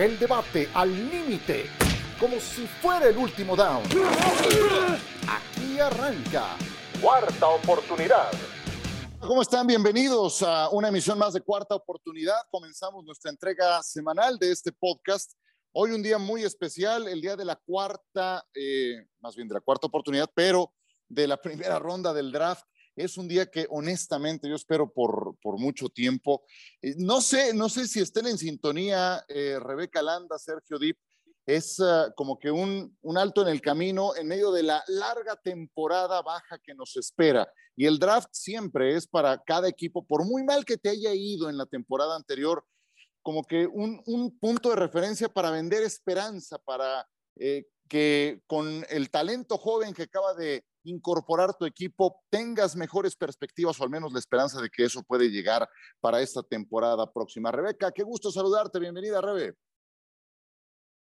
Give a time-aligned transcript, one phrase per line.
[0.00, 1.66] El debate al límite,
[2.18, 3.82] como si fuera el último down.
[5.28, 6.56] Aquí arranca.
[7.02, 8.30] Cuarta oportunidad.
[9.20, 9.66] ¿Cómo están?
[9.66, 12.38] Bienvenidos a una emisión más de Cuarta Oportunidad.
[12.50, 15.34] Comenzamos nuestra entrega semanal de este podcast.
[15.72, 19.60] Hoy un día muy especial, el día de la cuarta, eh, más bien de la
[19.60, 20.72] cuarta oportunidad, pero
[21.10, 22.64] de la primera ronda del draft.
[22.96, 26.44] Es un día que honestamente yo espero por, por mucho tiempo.
[26.82, 30.98] Eh, no sé, no sé si estén en sintonía eh, Rebeca Landa, Sergio Dip.
[31.46, 35.36] Es uh, como que un, un alto en el camino en medio de la larga
[35.36, 37.50] temporada baja que nos espera.
[37.74, 41.48] Y el draft siempre es para cada equipo, por muy mal que te haya ido
[41.48, 42.64] en la temporada anterior,
[43.22, 49.10] como que un, un punto de referencia para vender esperanza, para eh, que con el
[49.10, 54.18] talento joven que acaba de incorporar tu equipo tengas mejores perspectivas o al menos la
[54.18, 55.68] esperanza de que eso puede llegar
[56.00, 57.50] para esta temporada próxima.
[57.50, 58.78] Rebeca, qué gusto saludarte.
[58.78, 59.54] Bienvenida, Rebe.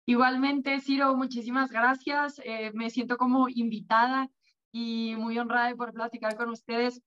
[0.05, 2.41] Igualmente, Ciro, muchísimas gracias.
[2.43, 4.29] Eh, me siento como invitada
[4.71, 7.01] y muy honrada por platicar con ustedes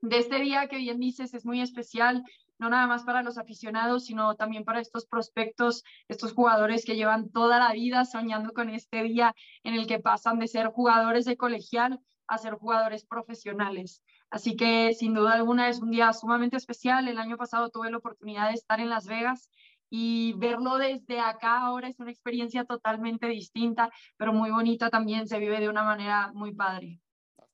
[0.00, 2.24] de este día que bien dices es muy especial
[2.60, 7.30] no nada más para los aficionados, sino también para estos prospectos, estos jugadores que llevan
[7.30, 11.36] toda la vida soñando con este día en el que pasan de ser jugadores de
[11.36, 14.02] colegial a ser jugadores profesionales.
[14.30, 17.08] Así que sin duda alguna es un día sumamente especial.
[17.08, 19.50] El año pasado tuve la oportunidad de estar en Las Vegas
[19.88, 25.38] y verlo desde acá ahora es una experiencia totalmente distinta, pero muy bonita también, se
[25.38, 27.00] vive de una manera muy padre.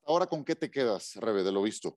[0.04, 1.96] Ahora, ¿con qué te quedas, Rebe, de lo visto?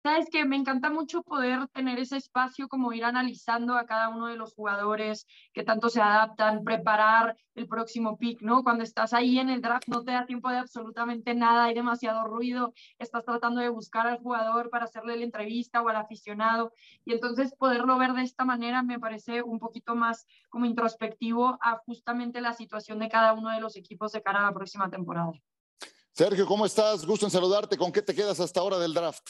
[0.00, 4.26] Sabes que me encanta mucho poder tener ese espacio, como ir analizando a cada uno
[4.26, 8.62] de los jugadores que tanto se adaptan, preparar el próximo pick, ¿no?
[8.62, 12.24] Cuando estás ahí en el draft no te da tiempo de absolutamente nada, hay demasiado
[12.28, 16.72] ruido, estás tratando de buscar al jugador para hacerle la entrevista o al aficionado,
[17.04, 21.76] y entonces poderlo ver de esta manera me parece un poquito más como introspectivo a
[21.84, 25.32] justamente la situación de cada uno de los equipos de cara a la próxima temporada.
[26.12, 27.04] Sergio, ¿cómo estás?
[27.04, 27.76] Gusto en saludarte.
[27.76, 29.28] ¿Con qué te quedas hasta ahora del draft?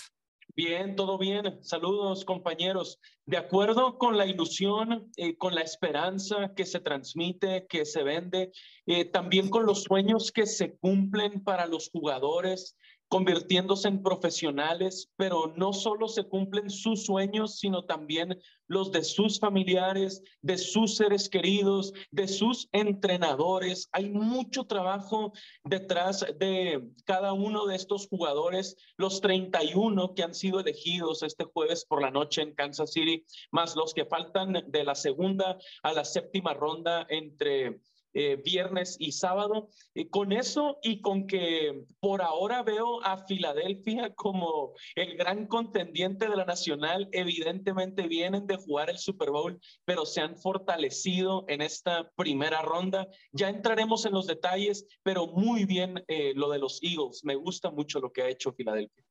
[0.55, 1.63] Bien, todo bien.
[1.63, 2.99] Saludos, compañeros.
[3.27, 8.51] De acuerdo con la ilusión, eh, con la esperanza que se transmite, que se vende,
[8.87, 12.77] eh, también con los sueños que se cumplen para los jugadores,
[13.09, 19.41] convirtiéndose en profesionales, pero no solo se cumplen sus sueños, sino también los de sus
[19.41, 23.89] familiares, de sus seres queridos, de sus entrenadores.
[23.93, 25.33] Hay mucho trabajo
[25.65, 31.87] detrás de cada uno de estos jugadores, los 31 que han sido elegidos este jueves
[31.87, 36.05] por la noche en Kansas City, más los que faltan de la segunda a la
[36.05, 37.81] séptima ronda entre
[38.15, 39.69] eh, viernes y sábado.
[39.95, 46.29] y con eso y con que por ahora veo a Filadelfia como el gran contendiente
[46.29, 51.61] de la Nacional, evidentemente vienen de jugar el Super Bowl, pero se han fortalecido en
[51.61, 53.07] esta primera ronda.
[53.33, 57.25] Ya entraremos en los detalles, pero muy bien eh, lo de los Eagles.
[57.25, 59.05] Me gusta mucho lo que ha hecho Filadelfia.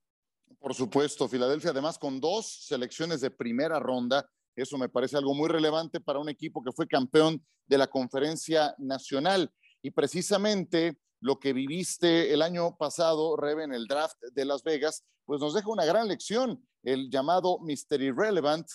[0.60, 5.48] Por supuesto, Filadelfia además con dos selecciones de primera ronda eso me parece algo muy
[5.48, 9.52] relevante para un equipo que fue campeón de la conferencia nacional.
[9.82, 15.04] Y precisamente lo que viviste el año pasado, Rebe, en el draft de Las Vegas,
[15.26, 16.66] pues nos deja una gran lección.
[16.84, 18.02] El llamado Mr.
[18.02, 18.68] Irrelevant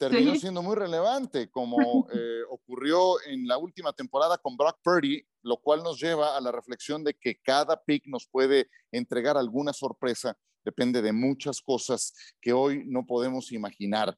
[0.00, 1.76] terminó siendo muy relevante, como
[2.14, 6.50] eh, ocurrió en la última temporada con Brock Purdy, lo cual nos lleva a la
[6.50, 12.52] reflexión de que cada pick nos puede entregar alguna sorpresa depende de muchas cosas que
[12.52, 14.16] hoy no podemos imaginar.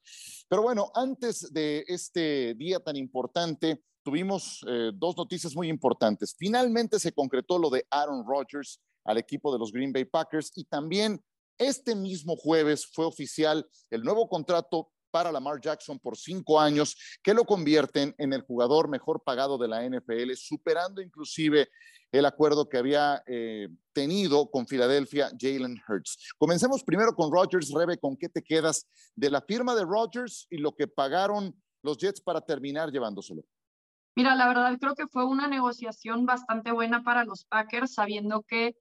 [0.49, 6.35] Pero bueno, antes de este día tan importante, tuvimos eh, dos noticias muy importantes.
[6.37, 10.65] Finalmente se concretó lo de Aaron Rodgers al equipo de los Green Bay Packers y
[10.65, 11.21] también
[11.57, 17.35] este mismo jueves fue oficial el nuevo contrato para Lamar Jackson por cinco años, que
[17.35, 21.69] lo convierten en el jugador mejor pagado de la NFL, superando inclusive
[22.11, 26.33] el acuerdo que había eh, tenido con Filadelfia Jalen Hurts.
[26.39, 27.71] Comencemos primero con Rodgers.
[27.71, 31.99] Rebe, ¿con qué te quedas de la firma de Rodgers y lo que pagaron los
[31.99, 33.43] Jets para terminar llevándoselo?
[34.15, 38.75] Mira, la verdad creo que fue una negociación bastante buena para los Packers, sabiendo que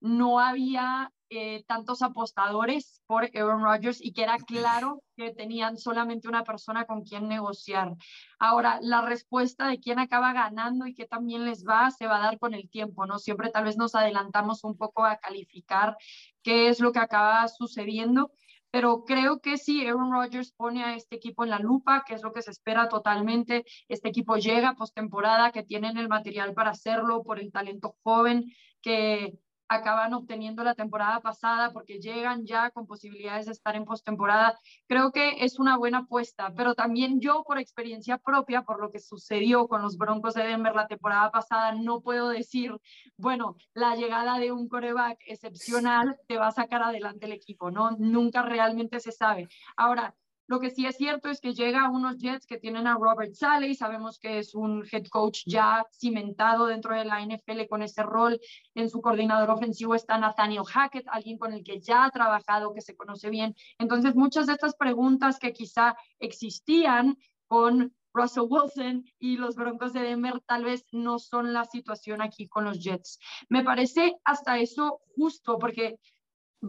[0.00, 6.28] no había eh, tantos apostadores por Aaron Rodgers y que era claro que tenían solamente
[6.28, 7.92] una persona con quien negociar.
[8.38, 12.24] Ahora, la respuesta de quién acaba ganando y qué también les va se va a
[12.26, 13.18] dar con el tiempo, ¿no?
[13.18, 15.96] Siempre tal vez nos adelantamos un poco a calificar
[16.42, 18.30] qué es lo que acaba sucediendo,
[18.70, 22.22] pero creo que sí, Aaron Rodgers pone a este equipo en la lupa, que es
[22.22, 23.64] lo que se espera totalmente.
[23.88, 28.44] Este equipo llega postemporada, que tienen el material para hacerlo por el talento joven
[28.82, 29.38] que
[29.68, 34.58] acaban obteniendo la temporada pasada porque llegan ya con posibilidades de estar en postemporada.
[34.86, 39.00] Creo que es una buena apuesta, pero también yo por experiencia propia, por lo que
[39.00, 42.76] sucedió con los Broncos de Denver la temporada pasada, no puedo decir,
[43.16, 47.92] bueno, la llegada de un coreback excepcional te va a sacar adelante el equipo, ¿no?
[47.98, 49.48] Nunca realmente se sabe.
[49.76, 50.14] Ahora,
[50.46, 53.32] lo que sí es cierto es que llega a unos Jets que tienen a Robert
[53.34, 58.02] Saleh, sabemos que es un head coach ya cimentado dentro de la NFL con ese
[58.02, 58.38] rol.
[58.74, 62.82] En su coordinador ofensivo está Nathaniel Hackett, alguien con el que ya ha trabajado, que
[62.82, 63.54] se conoce bien.
[63.78, 70.02] Entonces, muchas de estas preguntas que quizá existían con Russell Wilson y los Broncos de
[70.02, 73.18] Denver tal vez no son la situación aquí con los Jets.
[73.48, 75.98] Me parece hasta eso justo porque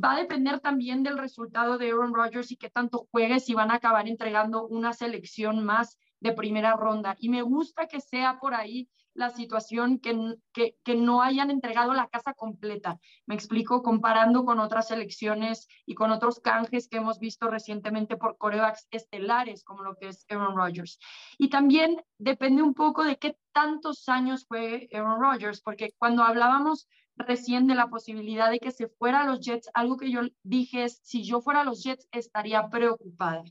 [0.04, 3.72] va a depender también del resultado de Aaron Rodgers y qué tanto juegue si van
[3.72, 7.16] a acabar entregando una selección más de primera ronda.
[7.20, 11.94] Y me gusta que sea por ahí la situación que, que, que, no hayan entregado
[11.94, 13.00] la casa completa.
[13.26, 18.38] Me explico, comparando con otras selecciones y con otros canjes que hemos visto recientemente por
[18.38, 21.00] corebacks estelares, como lo que es Aaron Rodgers.
[21.38, 26.90] Y también depende un poco de qué tantos años juegue Aaron Rodgers, porque cuando hablábamos
[27.18, 30.84] recién de la posibilidad de que se fuera a los Jets, algo que yo dije
[30.84, 33.44] es, si yo fuera a los Jets estaría preocupada,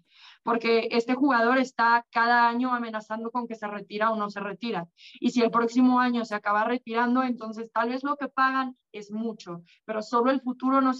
[0.43, 4.87] porque este jugador está cada año amenazando con que se retira o no se retira.
[5.15, 9.11] Y si el próximo año se acaba retirando, entonces tal vez lo que pagan es
[9.11, 10.99] mucho, pero solo el futuro nos,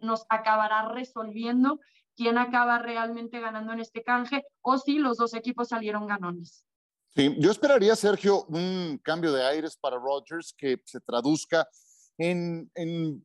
[0.00, 1.78] nos acabará resolviendo
[2.16, 6.64] quién acaba realmente ganando en este canje o si los dos equipos salieron ganones.
[7.14, 11.68] Sí, yo esperaría, Sergio, un cambio de aires para Rodgers que se traduzca
[12.16, 13.22] en, en,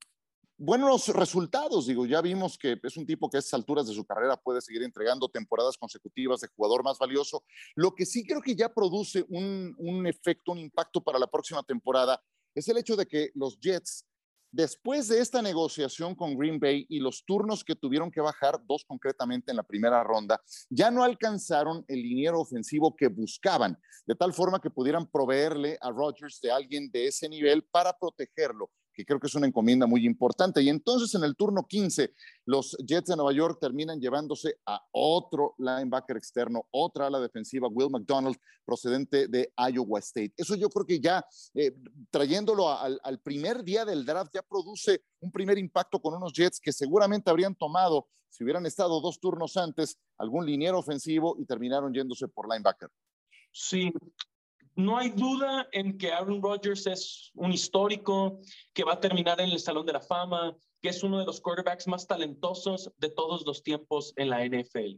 [0.58, 1.88] buenos resultados.
[1.88, 4.60] Digo, ya vimos que es un tipo que a estas alturas de su carrera puede
[4.60, 7.46] seguir entregando temporadas consecutivas de jugador más valioso.
[7.76, 12.22] Lo que sí creo que ya produce un efecto, un impacto para la próxima temporada
[12.56, 14.06] es el hecho de que los Jets
[14.52, 18.86] Después de esta negociación con Green Bay y los turnos que tuvieron que bajar, dos
[18.86, 24.34] concretamente en la primera ronda, ya no alcanzaron el liniero ofensivo que buscaban, de tal
[24.34, 29.20] forma que pudieran proveerle a Rodgers de alguien de ese nivel para protegerlo que creo
[29.20, 30.60] que es una encomienda muy importante.
[30.64, 32.16] Y entonces en el turno 15,
[32.46, 37.92] los Jets de Nueva York terminan llevándose a otro linebacker externo, otra ala defensiva, Will
[37.92, 38.36] McDonald,
[38.66, 40.34] procedente de Iowa State.
[40.36, 41.24] Eso yo creo que ya
[41.54, 41.76] eh,
[42.10, 46.60] trayéndolo al, al primer día del draft ya produce un primer impacto con unos Jets
[46.60, 51.94] que seguramente habrían tomado, si hubieran estado dos turnos antes, algún liniero ofensivo y terminaron
[51.94, 52.90] yéndose por linebacker.
[53.52, 53.94] Sí,
[54.78, 58.40] no hay duda en que Aaron Rodgers es un histórico
[58.74, 61.42] que va a terminar en el Salón de la Fama, que es uno de los
[61.42, 64.98] quarterbacks más talentosos de todos los tiempos en la NFL.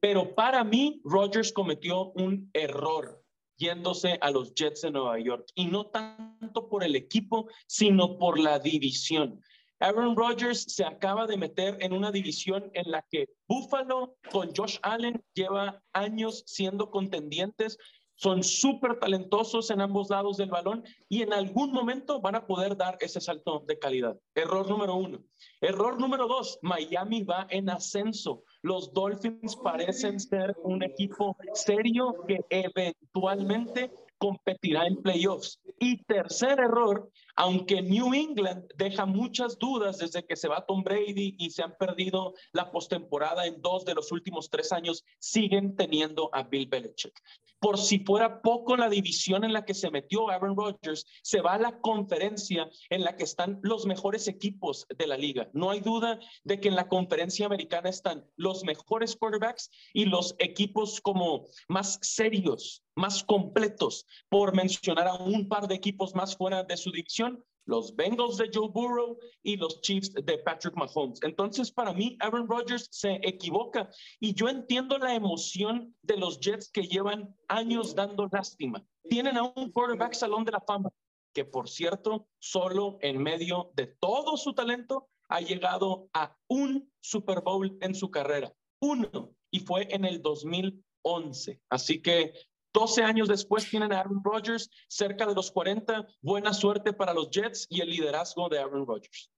[0.00, 3.22] Pero para mí, Rodgers cometió un error
[3.58, 8.38] yéndose a los Jets de Nueva York y no tanto por el equipo, sino por
[8.38, 9.40] la división.
[9.80, 14.78] Aaron Rodgers se acaba de meter en una división en la que Buffalo con Josh
[14.82, 17.76] Allen lleva años siendo contendientes
[18.16, 22.76] son súper talentosos en ambos lados del balón y en algún momento van a poder
[22.76, 24.16] dar ese salto de calidad.
[24.34, 25.22] Error número uno.
[25.60, 28.44] Error número dos, Miami va en ascenso.
[28.62, 35.60] Los Dolphins parecen ser un equipo serio que eventualmente competirá en playoffs.
[35.78, 41.36] Y tercer error, aunque New England deja muchas dudas desde que se va Tom Brady
[41.38, 46.30] y se han perdido la postemporada en dos de los últimos tres años, siguen teniendo
[46.32, 47.20] a Bill Belichick.
[47.60, 51.54] Por si fuera poco la división en la que se metió Aaron Rodgers, se va
[51.54, 55.48] a la conferencia en la que están los mejores equipos de la liga.
[55.54, 60.34] No hay duda de que en la conferencia americana están los mejores quarterbacks y los
[60.38, 66.64] equipos como más serios, más completos, por mencionar a un par de equipos más fuera
[66.64, 67.23] de su división
[67.66, 71.20] los Bengals de Joe Burrow y los Chiefs de Patrick Mahomes.
[71.22, 73.90] Entonces, para mí, Aaron Rodgers se equivoca
[74.20, 78.84] y yo entiendo la emoción de los Jets que llevan años dando lástima.
[79.08, 80.90] Tienen a un quarterback salón de la fama,
[81.32, 87.40] que por cierto, solo en medio de todo su talento ha llegado a un Super
[87.40, 88.52] Bowl en su carrera.
[88.80, 91.60] Uno, y fue en el 2011.
[91.70, 92.34] Así que
[92.74, 96.06] 12 años después tienen a Aaron Rodgers, cerca de los 40.
[96.20, 99.30] Buena suerte para los Jets y el liderazgo de Aaron Rodgers.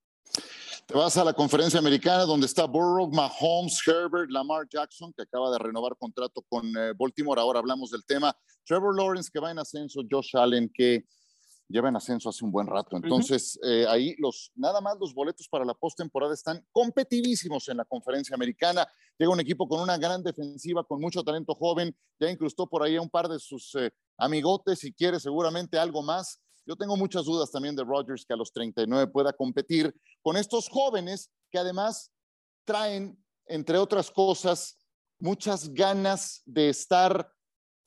[0.86, 5.50] Te vas a la conferencia americana donde está Burrow, Mahomes, Herbert, Lamar Jackson, que acaba
[5.50, 7.40] de renovar contrato con eh, Baltimore.
[7.40, 8.34] Ahora hablamos del tema.
[8.64, 11.04] Trevor Lawrence, que va en ascenso, Josh Allen, que
[11.68, 12.96] lleva en ascenso hace un buen rato.
[12.96, 17.84] Entonces, eh, ahí los, nada más los boletos para la postemporada están competitísimos en la
[17.84, 18.86] conferencia americana.
[19.18, 22.96] Llega un equipo con una gran defensiva, con mucho talento joven, ya incrustó por ahí
[22.96, 26.40] a un par de sus eh, amigotes, si quiere, seguramente algo más.
[26.66, 30.68] Yo tengo muchas dudas también de Rodgers que a los 39 pueda competir con estos
[30.68, 32.10] jóvenes que además
[32.64, 34.76] traen, entre otras cosas,
[35.18, 37.32] muchas ganas de estar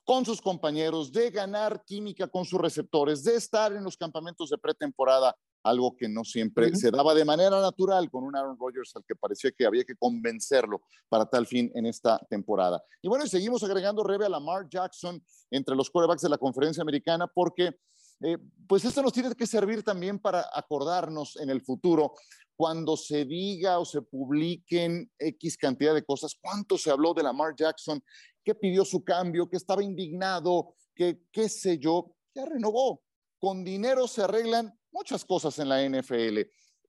[0.10, 4.58] con sus compañeros, de ganar química con sus receptores, de estar en los campamentos de
[4.58, 9.04] pretemporada, algo que no siempre se daba de manera natural con un Aaron Rodgers al
[9.08, 12.82] que parecía que había que convencerlo para tal fin en esta temporada.
[13.04, 17.28] Y bueno, seguimos agregando Rebe a Lamar Jackson entre los quarterbacks de la conferencia americana
[17.28, 17.78] porque
[18.22, 22.16] eh, pues esto nos tiene que servir también para acordarnos en el futuro
[22.60, 27.56] cuando se diga o se publiquen X cantidad de cosas, cuánto se habló de Lamar
[27.56, 28.04] Jackson,
[28.44, 33.02] que pidió su cambio, que estaba indignado, que qué sé yo, ya renovó.
[33.40, 36.40] Con dinero se arreglan muchas cosas en la NFL.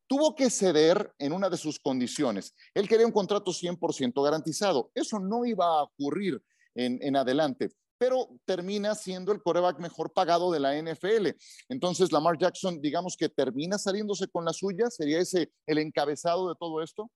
[0.09, 2.53] Tuvo que ceder en una de sus condiciones.
[2.75, 4.91] Él quería un contrato 100% garantizado.
[4.93, 6.43] Eso no iba a ocurrir
[6.75, 11.37] en, en adelante pero termina siendo el coreback mejor pagado de la NFL.
[11.69, 16.54] Entonces, Lamar Jackson, digamos que termina saliéndose con la suya, ¿sería ese el encabezado de
[16.59, 17.11] todo esto?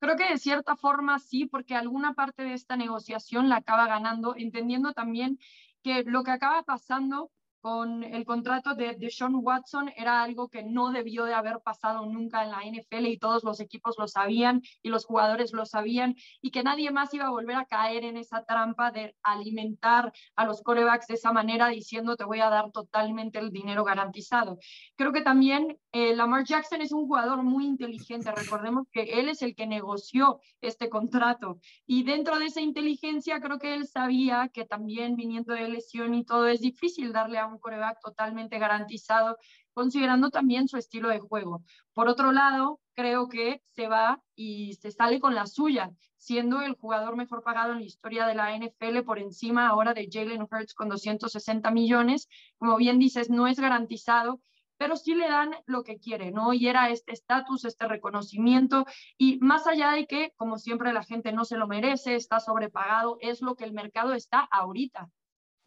[0.00, 4.34] Creo que de cierta forma sí, porque alguna parte de esta negociación la acaba ganando,
[4.36, 5.38] entendiendo también
[5.84, 7.30] que lo que acaba pasando
[7.64, 12.04] con el contrato de, de Sean Watson era algo que no debió de haber pasado
[12.04, 16.14] nunca en la NFL y todos los equipos lo sabían y los jugadores lo sabían
[16.42, 20.44] y que nadie más iba a volver a caer en esa trampa de alimentar a
[20.44, 24.58] los corebacks de esa manera diciendo te voy a dar totalmente el dinero garantizado.
[24.94, 28.32] Creo que también eh, Lamar Jackson es un jugador muy inteligente.
[28.32, 33.60] Recordemos que él es el que negoció este contrato y dentro de esa inteligencia creo
[33.60, 37.60] que él sabía que también viniendo de lesión y todo es difícil darle a un
[37.60, 39.36] coreback totalmente garantizado,
[39.72, 41.62] considerando también su estilo de juego.
[41.92, 46.74] Por otro lado, creo que se va y se sale con la suya, siendo el
[46.74, 50.74] jugador mejor pagado en la historia de la NFL por encima ahora de Jalen Hurts
[50.74, 52.26] con 260 millones.
[52.58, 54.40] Como bien dices, no es garantizado,
[54.76, 56.52] pero sí le dan lo que quiere, ¿no?
[56.52, 61.32] Y era este estatus, este reconocimiento, y más allá de que, como siempre, la gente
[61.32, 65.10] no se lo merece, está sobrepagado, es lo que el mercado está ahorita.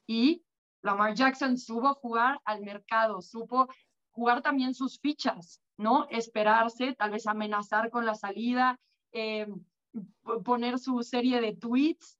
[0.07, 0.43] Y
[0.81, 3.67] Lamar Jackson supo jugar al mercado, supo
[4.11, 6.07] jugar también sus fichas, ¿no?
[6.09, 8.79] Esperarse, tal vez amenazar con la salida,
[9.11, 9.47] eh,
[10.43, 12.17] poner su serie de tweets.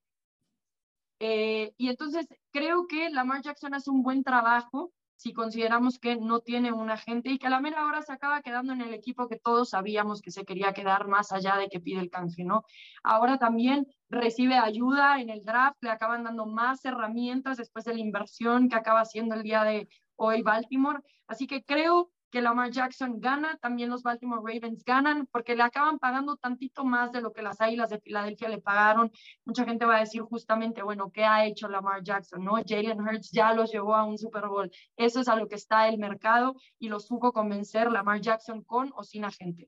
[1.20, 6.40] Eh, y entonces creo que Lamar Jackson hace un buen trabajo si consideramos que no
[6.40, 9.28] tiene un agente y que a la mera hora se acaba quedando en el equipo
[9.28, 12.64] que todos sabíamos que se quería quedar más allá de que pide el canje, ¿no?
[13.04, 18.00] Ahora también recibe ayuda en el draft, le acaban dando más herramientas después de la
[18.00, 21.00] inversión que acaba haciendo el día de hoy Baltimore.
[21.28, 25.98] Así que creo que Lamar Jackson gana, también los Baltimore Ravens ganan, porque le acaban
[25.98, 29.12] pagando tantito más de lo que las Águilas de Filadelfia le pagaron.
[29.44, 32.44] Mucha gente va a decir justamente, bueno, ¿qué ha hecho Lamar Jackson?
[32.44, 32.58] ¿No?
[32.64, 34.70] Jalen Hurts ya los llevó a un Super Bowl.
[34.96, 38.94] Eso es a lo que está el mercado y lo supo convencer Lamar Jackson con
[38.96, 39.68] o sin agente.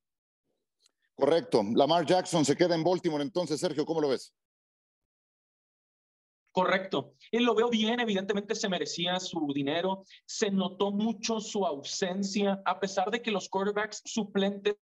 [1.16, 1.64] Correcto.
[1.74, 4.32] Lamar Jackson se queda en Baltimore entonces, Sergio, ¿cómo lo ves?
[6.60, 7.14] Correcto.
[7.32, 10.04] Él lo veo bien, evidentemente se merecía su dinero.
[10.26, 14.76] Se notó mucho su ausencia, a pesar de que los quarterbacks suplentes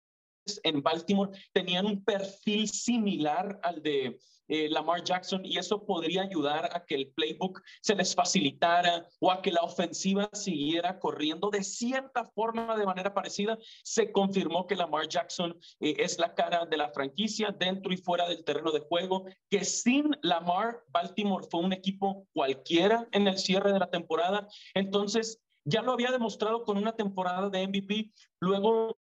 [0.64, 6.70] en Baltimore tenían un perfil similar al de eh, Lamar Jackson y eso podría ayudar
[6.74, 11.64] a que el playbook se les facilitara o a que la ofensiva siguiera corriendo de
[11.64, 13.58] cierta forma de manera parecida.
[13.84, 18.28] Se confirmó que Lamar Jackson eh, es la cara de la franquicia dentro y fuera
[18.28, 23.74] del terreno de juego, que sin Lamar, Baltimore fue un equipo cualquiera en el cierre
[23.74, 24.48] de la temporada.
[24.74, 28.98] Entonces, ya lo había demostrado con una temporada de MVP, luego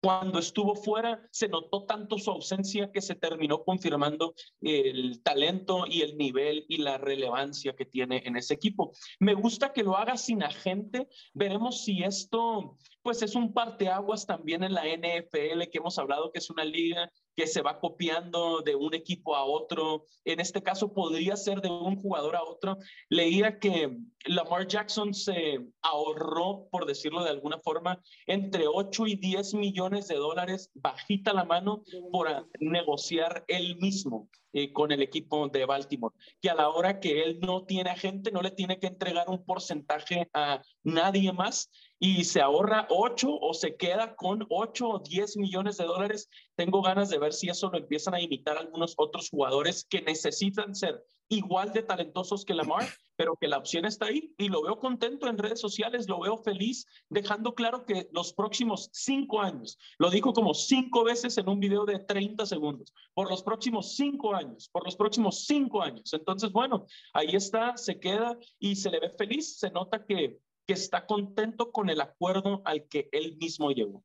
[0.00, 6.02] cuando estuvo fuera, se notó tanto su ausencia que se terminó confirmando el talento y
[6.02, 8.92] el nivel y la relevancia que tiene en ese equipo.
[9.18, 11.08] Me gusta que lo haga sin agente.
[11.34, 16.38] Veremos si esto, pues, es un parteaguas también en la NFL, que hemos hablado que
[16.38, 20.04] es una liga que se va copiando de un equipo a otro.
[20.26, 22.76] En este caso podría ser de un jugador a otro.
[23.08, 29.54] Leía que Lamar Jackson se ahorró, por decirlo de alguna forma, entre 8 y 10
[29.54, 31.82] millones de dólares bajita la mano
[32.12, 32.28] por
[32.60, 34.28] negociar él mismo.
[34.52, 38.32] Eh, con el equipo de Baltimore, que a la hora que él no tiene agente,
[38.32, 41.70] no le tiene que entregar un porcentaje a nadie más
[42.02, 46.30] y se ahorra 8 o se queda con 8 o 10 millones de dólares.
[46.56, 50.74] Tengo ganas de ver si eso lo empiezan a imitar algunos otros jugadores que necesitan
[50.74, 54.78] ser igual de talentosos que Lamar, pero que la opción está ahí y lo veo
[54.78, 60.10] contento en redes sociales, lo veo feliz, dejando claro que los próximos cinco años, lo
[60.10, 64.70] dijo como cinco veces en un video de 30 segundos, por los próximos cinco años,
[64.72, 66.14] por los próximos cinco años.
[66.14, 70.74] Entonces, bueno, ahí está, se queda y se le ve feliz, se nota que que
[70.74, 74.04] está contento con el acuerdo al que él mismo llegó.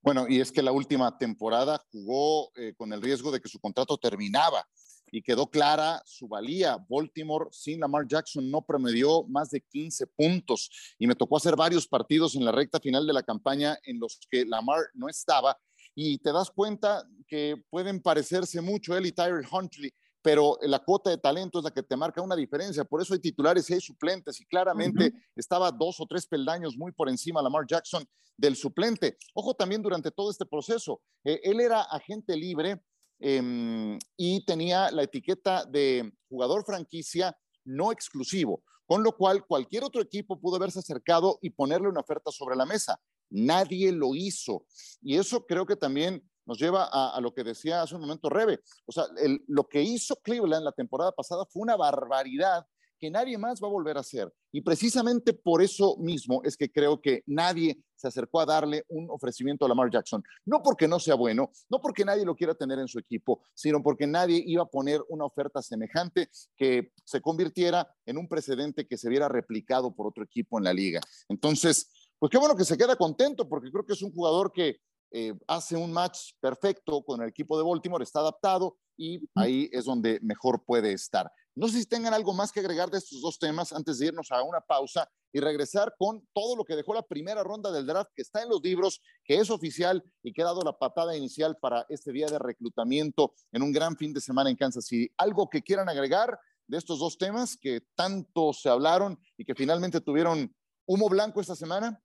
[0.00, 3.60] Bueno, y es que la última temporada jugó eh, con el riesgo de que su
[3.60, 4.66] contrato terminaba
[5.12, 6.78] y quedó clara su valía.
[6.88, 11.86] Baltimore sin Lamar Jackson no promedió más de 15 puntos y me tocó hacer varios
[11.86, 15.60] partidos en la recta final de la campaña en los que Lamar no estaba
[15.94, 21.10] y te das cuenta que pueden parecerse mucho él y Tyler Huntley, pero la cuota
[21.10, 22.84] de talento es la que te marca una diferencia.
[22.84, 26.92] Por eso hay titulares y hay suplentes y claramente estaba dos o tres peldaños muy
[26.92, 29.16] por encima Lamar Jackson del suplente.
[29.34, 32.80] Ojo también durante todo este proceso, eh, él era agente libre
[33.20, 40.00] Em, y tenía la etiqueta de jugador franquicia no exclusivo, con lo cual cualquier otro
[40.00, 42.98] equipo pudo haberse acercado y ponerle una oferta sobre la mesa.
[43.28, 44.64] Nadie lo hizo.
[45.02, 48.58] Y eso creo que también nos lleva a, lo que decía hace un momento Rebe.
[48.84, 49.04] O sea,
[49.46, 52.66] lo que hizo Cleveland la temporada pasada fue una barbaridad
[52.98, 54.28] que nadie más va a volver a hacer.
[54.50, 59.08] Y precisamente por eso mismo es que creo que nadie se acercó a darle un
[59.10, 60.24] ofrecimiento a Lamar Jackson.
[60.44, 63.80] No porque no sea bueno, no porque nadie lo quiera tener en su equipo, sino
[63.80, 68.98] porque nadie iba a poner una oferta semejante que se convirtiera en un precedente que
[68.98, 71.00] se viera replicado por otro equipo en la liga.
[71.28, 74.80] Entonces, pues qué bueno que se queda contento porque creo que es un jugador que
[75.10, 79.86] eh, hace un match perfecto con el equipo de Baltimore, está adaptado y ahí es
[79.86, 81.30] donde mejor puede estar.
[81.54, 84.30] No sé si tengan algo más que agregar de estos dos temas antes de irnos
[84.30, 88.10] a una pausa y regresar con todo lo que dejó la primera ronda del draft
[88.14, 91.56] que está en los libros, que es oficial y que ha dado la patada inicial
[91.60, 95.12] para este día de reclutamiento en un gran fin de semana en Kansas City.
[95.16, 100.00] ¿Algo que quieran agregar de estos dos temas que tanto se hablaron y que finalmente
[100.00, 100.54] tuvieron
[100.86, 102.00] humo blanco esta semana?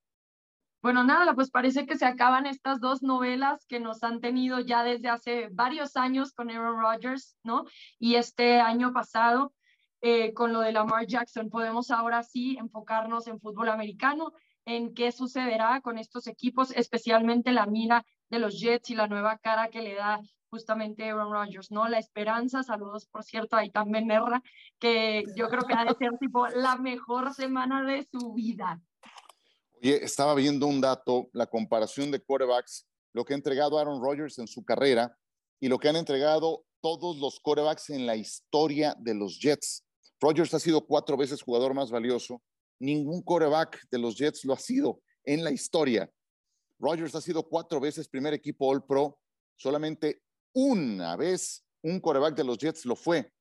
[0.86, 4.84] Bueno, nada, pues parece que se acaban estas dos novelas que nos han tenido ya
[4.84, 7.65] desde hace varios años con Aaron Rodgers, ¿no?
[7.98, 9.51] Y este año pasado
[10.01, 11.50] eh, con lo de Lamar Jackson.
[11.50, 14.32] Podemos ahora sí enfocarnos en fútbol americano,
[14.63, 19.39] en qué sucederá con estos equipos, especialmente la mira de los Jets y la nueva
[19.39, 20.20] cara que le da
[20.51, 21.88] justamente Aaron Rodgers, ¿no?
[21.88, 24.44] La esperanza, saludos por cierto, ahí también Erra,
[24.77, 28.80] que yo creo que ha de ser tipo la mejor semana de su vida,
[29.86, 34.39] Oye, estaba viendo un dato, la comparación de quarterbacks, lo que ha entregado Aaron Rodgers
[34.39, 35.15] en su carrera
[35.60, 39.86] y lo que han entregado todos los quarterbacks en la historia de los Jets.
[40.19, 42.41] Rodgers ha sido cuatro veces jugador más valioso.
[42.80, 46.12] Ningún quarterback de los Jets lo ha sido en la historia.
[46.80, 49.19] Rodgers ha sido cuatro veces primer equipo All Pro.
[49.56, 50.24] Solamente
[50.56, 53.32] una vez un quarterback de los Jets lo fue,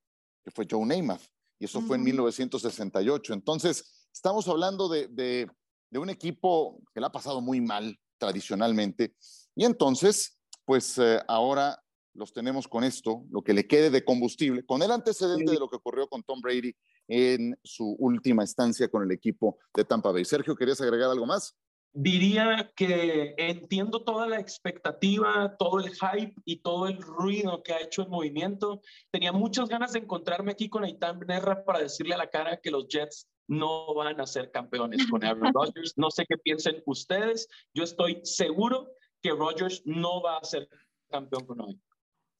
[0.44, 1.22] que fue Joe Namath,
[1.58, 3.32] y eso fue en 1968.
[3.32, 5.48] Entonces, estamos hablando de, de
[5.94, 9.14] de un equipo que le ha pasado muy mal tradicionalmente.
[9.54, 11.80] Y entonces, pues eh, ahora
[12.14, 15.68] los tenemos con esto, lo que le quede de combustible, con el antecedente de lo
[15.68, 16.74] que ocurrió con Tom Brady
[17.06, 20.24] en su última estancia con el equipo de Tampa Bay.
[20.24, 21.56] Sergio, ¿querías agregar algo más?
[21.92, 27.80] Diría que entiendo toda la expectativa, todo el hype y todo el ruido que ha
[27.80, 28.80] hecho el movimiento.
[29.12, 32.72] Tenía muchas ganas de encontrarme aquí con Aitan Nerra para decirle a la cara que
[32.72, 35.94] los Jets no van a ser campeones con Aaron Rodgers.
[35.96, 37.48] No sé qué piensen ustedes.
[37.72, 38.88] Yo estoy seguro
[39.22, 40.68] que Rodgers no va a ser
[41.08, 41.80] campeón con hoy.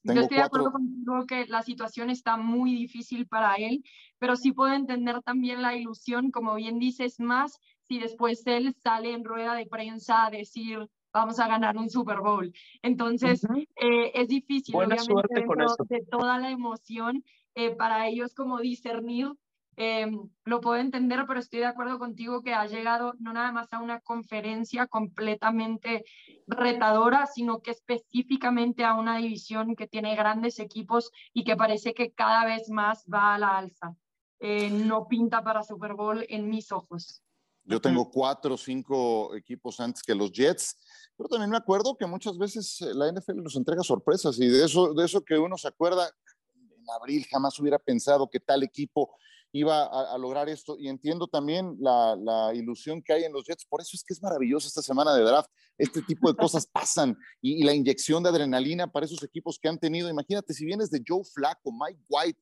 [0.03, 3.83] Yo estoy de acuerdo contigo que la situación está muy difícil para él,
[4.19, 9.13] pero sí puedo entender también la ilusión, como bien dices, más si después él sale
[9.13, 12.53] en rueda de prensa a decir vamos a ganar un Super Bowl.
[12.83, 19.29] Entonces, eh, es difícil, obviamente, con de toda la emoción eh, para ellos como discernir
[19.77, 23.73] Em, lo puedo entender, pero estoy de acuerdo contigo que ha llegado no nada más
[23.73, 26.05] a una conferencia completamente
[26.47, 32.13] retadora, sino que específicamente a una división que tiene grandes equipos y que parece que
[32.13, 33.97] cada vez más va a la alza.
[34.39, 37.23] Eh, no pinta para Super Bowl en mis ojos.
[37.65, 40.77] Yo tengo cuatro o cinco equipos antes que los Jets,
[41.17, 44.67] pero también me acuerdo que muchas veces eh, la NFL nos entrega sorpresas y de
[44.67, 46.11] eso, de eso que uno se acuerda,
[46.55, 49.17] en abril jamás hubiera pensado que tal equipo
[49.55, 50.77] iba a, lograr esto.
[50.79, 53.65] Y entiendo también la, ilusión que hay en los Jets.
[53.65, 55.49] Por eso es que es maravilloso esta semana de draft.
[55.79, 59.79] Este tipo de cosas pasan y, la inyección de adrenalina para esos equipos que han
[59.79, 60.11] tenido.
[60.11, 62.41] Imagínate si vienes de Joe Flacco, Mike White,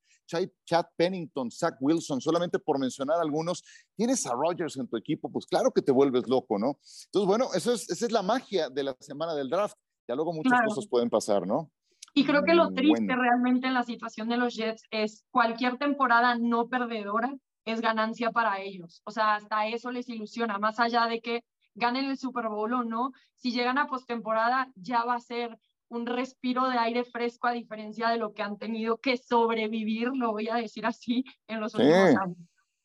[0.64, 3.62] Chad Pennington, Zach Wilson, solamente por mencionar algunos,
[3.94, 6.78] tienes a Rodgers en tu equipo, pues claro que te vuelves loco, ¿no?
[7.06, 9.76] Entonces, bueno, eso es, esa es la magia de la semana del draft.
[10.08, 11.70] Ya luego muchas cosas pueden pasar, ¿no?
[12.14, 16.36] Y creo que lo triste realmente en la situación de los Jets es cualquier temporada
[16.38, 19.02] no perdedora es ganancia para ellos.
[19.04, 21.44] O sea, hasta eso les ilusiona, más allá de que
[21.74, 26.06] ganen el Super Bowl o no, si llegan a postemporada ya va a ser un
[26.06, 30.48] respiro de aire fresco a diferencia de lo que han tenido que sobrevivir, lo voy
[30.48, 32.36] a decir así, en los últimos años.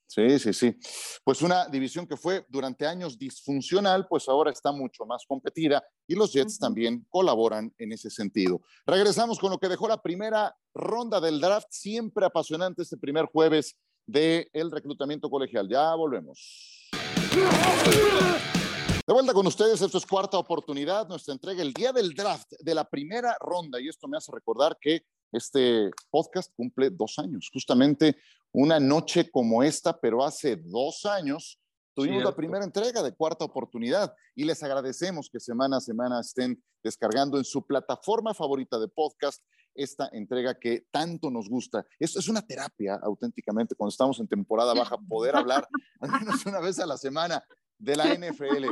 [0.07, 0.75] Sí, sí, sí.
[1.23, 6.15] Pues una división que fue durante años disfuncional, pues ahora está mucho más competida y
[6.15, 8.61] los Jets también colaboran en ese sentido.
[8.85, 13.77] Regresamos con lo que dejó la primera ronda del draft, siempre apasionante este primer jueves
[14.05, 15.67] del el reclutamiento colegial.
[15.69, 16.89] Ya volvemos.
[19.05, 22.75] De vuelta con ustedes, esto es cuarta oportunidad, nuestra entrega el día del draft de
[22.75, 28.17] la primera ronda y esto me hace recordar que este podcast cumple dos años, justamente
[28.51, 31.59] una noche como esta, pero hace dos años
[31.93, 36.61] tuvimos la primera entrega de cuarta oportunidad y les agradecemos que semana a semana estén
[36.83, 41.85] descargando en su plataforma favorita de podcast esta entrega que tanto nos gusta.
[41.99, 45.67] Esto es una terapia auténticamente cuando estamos en temporada baja, poder hablar
[45.99, 47.43] al menos una vez a la semana
[47.77, 48.65] de la NFL.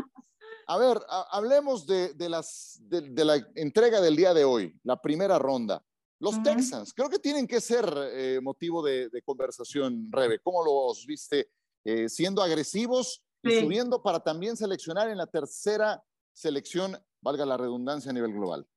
[0.68, 1.00] A ver,
[1.32, 5.84] hablemos de, las, de la entrega del día de hoy, la primera ronda.
[6.26, 10.40] Los Texans, creo que tienen que ser eh, motivo de, conversación, Rebe.
[10.40, 11.52] ¿Cómo los viste
[11.84, 18.10] eh, siendo agresivos y subiendo para también seleccionar en la tercera selección, valga la redundancia
[18.10, 18.68] a nivel global?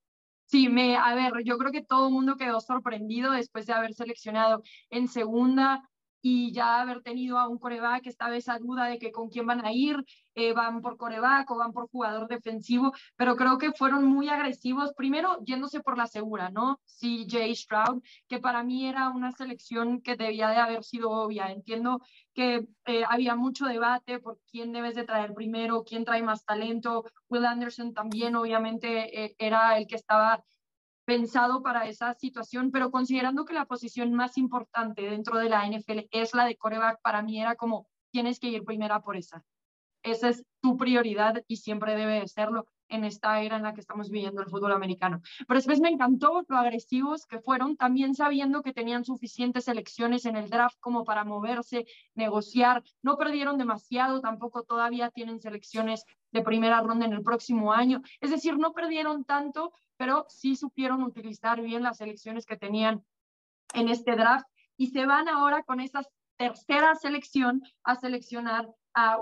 [0.45, 3.95] Sí, me, a ver, yo creo que todo el mundo quedó sorprendido después de haber
[3.95, 5.89] seleccionado en segunda
[6.21, 9.47] y ya haber tenido a un coreback, esta vez a duda de que con quién
[9.47, 10.05] van a ir,
[10.35, 14.93] eh, van por coreback o van por jugador defensivo, pero creo que fueron muy agresivos,
[14.95, 16.81] primero yéndose por la segura, ¿no?
[16.87, 21.51] CJ Stroud, que para mí era una selección que debía de haber sido obvia.
[21.51, 22.01] Entiendo
[22.35, 27.05] que eh, había mucho debate por quién debes de traer primero, quién trae más talento.
[27.29, 30.45] Will Anderson también obviamente eh, era el que estaba
[31.09, 36.01] pensado para esa situación, pero considerando que la posición más importante dentro de la NFL
[36.11, 39.43] es la de coreback, para mí era como, tienes que ir primera por esa.
[40.03, 43.81] Esa es tu prioridad y siempre debe de serlo en esta era en la que
[43.81, 45.21] estamos viviendo el fútbol americano.
[45.47, 50.37] Pero después me encantó lo agresivos que fueron, también sabiendo que tenían suficientes elecciones en
[50.37, 52.83] el draft como para moverse, negociar.
[53.03, 58.03] No perdieron demasiado, tampoco todavía tienen selecciones de primera ronda en el próximo año.
[58.21, 63.05] Es decir, no perdieron tanto, pero sí supieron utilizar bien las elecciones que tenían
[63.75, 64.47] en este draft
[64.77, 66.03] y se van ahora con esa
[66.37, 68.69] tercera selección a seleccionar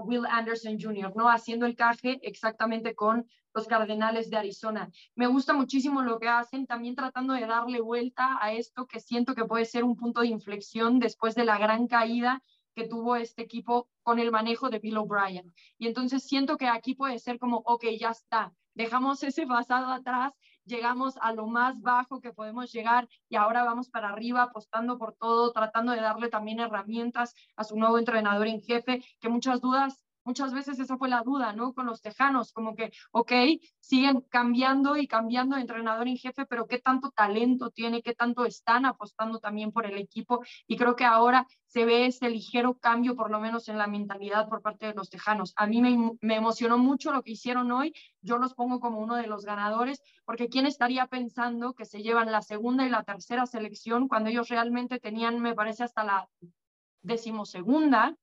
[0.05, 1.29] Will Anderson Jr., ¿no?
[1.29, 4.91] Haciendo el caje exactamente con los Cardenales de Arizona.
[5.15, 9.35] Me gusta muchísimo lo que hacen, también tratando de darle vuelta a esto que siento
[9.35, 12.43] que puede ser un punto de inflexión después de la gran caída
[12.75, 15.55] que tuvo este equipo con el manejo de Bill O'Brien.
[15.79, 20.35] Y entonces siento que aquí puede ser como, ok, ya está, dejamos ese pasado atrás
[20.67, 25.15] llegamos a lo más bajo que podemos llegar y ahora vamos para arriba apostando por
[25.15, 30.06] todo, tratando de darle también herramientas a su nuevo entrenador en jefe, que muchas dudas
[30.27, 31.73] Muchas veces esa fue la duda, ¿no?
[31.73, 33.31] Con los tejanos, como que, ok,
[33.79, 38.45] siguen cambiando y cambiando de entrenador en jefe, pero qué tanto talento tiene, qué tanto
[38.45, 40.41] están apostando también por el equipo.
[40.67, 44.49] Y creo que ahora se ve ese ligero cambio, por lo menos en la mentalidad
[44.49, 45.53] por parte de los tejanos.
[45.55, 47.95] A mí me, me emocionó mucho lo que hicieron hoy.
[48.21, 52.33] Yo los pongo como uno de los ganadores, porque ¿quién estaría pensando que se llevan
[52.33, 56.29] la segunda y la tercera selección cuando ellos realmente tenían, me parece, hasta la
[57.03, 58.17] decimosegunda?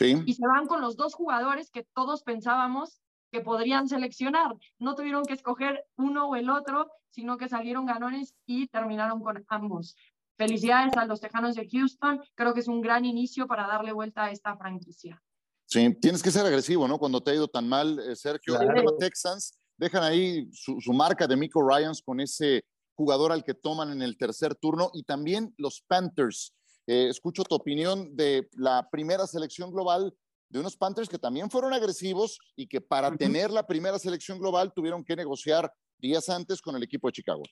[0.00, 4.54] Y se van con los dos jugadores que todos pensábamos que podrían seleccionar.
[4.78, 9.44] No tuvieron que escoger uno o el otro, sino que salieron ganones y terminaron con
[9.48, 9.96] ambos.
[10.36, 12.20] Felicidades a los Tejanos de Houston.
[12.34, 15.20] Creo que es un gran inicio para darle vuelta a esta franquicia.
[15.66, 16.98] Sí, tienes que ser agresivo, ¿no?
[16.98, 18.56] Cuando te ha ido tan mal, eh, Sergio.
[18.82, 23.54] Los Texans dejan ahí su, su marca de Miko Ryans con ese jugador al que
[23.54, 26.54] toman en el tercer turno y también los Panthers
[26.88, 30.14] eh, escucho tu opinión de la primera selección global
[30.48, 34.72] de unos Panthers que también fueron agresivos y que para tener la primera selección global
[34.74, 37.42] tuvieron que negociar días antes con el equipo de Chicago.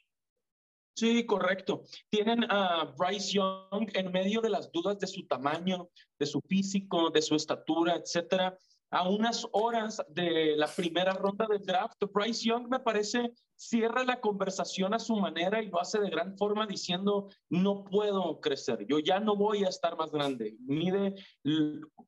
[0.94, 1.82] Sí, correcto.
[2.08, 7.10] Tienen a Bryce Young en medio de las dudas de su tamaño, de su físico,
[7.10, 8.58] de su estatura, etcétera
[8.90, 14.20] a unas horas de la primera ronda del draft, Bryce Young me parece cierra la
[14.20, 18.98] conversación a su manera y lo hace de gran forma diciendo, no puedo crecer, yo
[18.98, 20.56] ya no voy a estar más grande.
[20.60, 21.14] Mide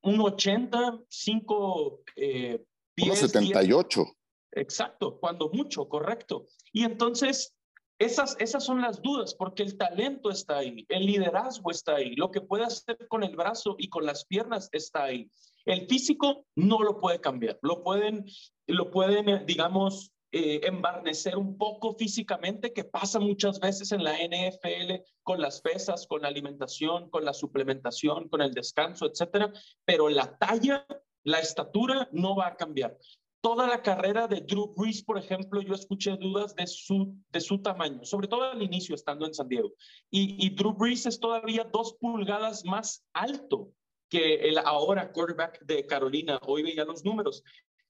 [0.02, 2.64] un 80, 5 eh,
[2.96, 4.04] 78.
[4.52, 6.46] Exacto, cuando mucho, correcto.
[6.72, 7.54] Y entonces,
[7.98, 12.30] esas, esas son las dudas, porque el talento está ahí, el liderazgo está ahí, lo
[12.30, 15.30] que puede hacer con el brazo y con las piernas está ahí.
[15.68, 18.24] El físico no lo puede cambiar, lo pueden,
[18.66, 24.14] lo pueden eh, digamos, eh, embarnecer un poco físicamente, que pasa muchas veces en la
[24.14, 29.52] NFL con las pesas, con la alimentación, con la suplementación, con el descanso, etcétera,
[29.84, 30.86] pero la talla,
[31.22, 32.96] la estatura no va a cambiar.
[33.42, 37.60] Toda la carrera de Drew Brees, por ejemplo, yo escuché dudas de su, de su
[37.60, 39.74] tamaño, sobre todo al inicio estando en San Diego.
[40.10, 43.74] Y, y Drew Brees es todavía dos pulgadas más alto
[44.08, 46.38] que el ahora quarterback de Carolina.
[46.46, 47.42] Hoy veía los números.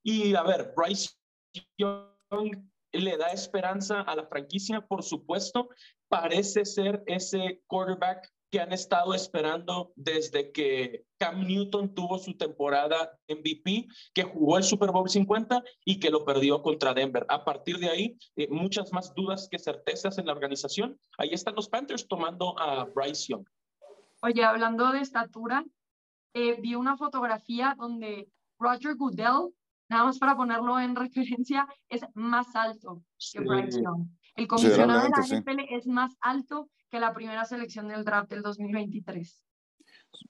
[0.03, 1.11] Y a ver, Bryce
[1.77, 5.69] Young le da esperanza a la franquicia, por supuesto.
[6.09, 13.19] Parece ser ese quarterback que han estado esperando desde que Cam Newton tuvo su temporada
[13.29, 17.27] MVP, que jugó el Super Bowl 50 y que lo perdió contra Denver.
[17.29, 20.99] A partir de ahí, eh, muchas más dudas que certezas en la organización.
[21.19, 23.45] Ahí están los Panthers tomando a Bryce Young.
[24.23, 25.65] Oye, hablando de estatura,
[26.39, 28.29] eh, vi una fotografía donde
[28.61, 29.53] Roger Goodell,
[29.89, 30.95] nada más para ponerlo en
[31.45, 34.09] referencia, es más alto que Bryce Young.
[34.37, 38.43] El comisionado de la NFL es más alto que la primera selección del draft del
[38.43, 39.45] 2023.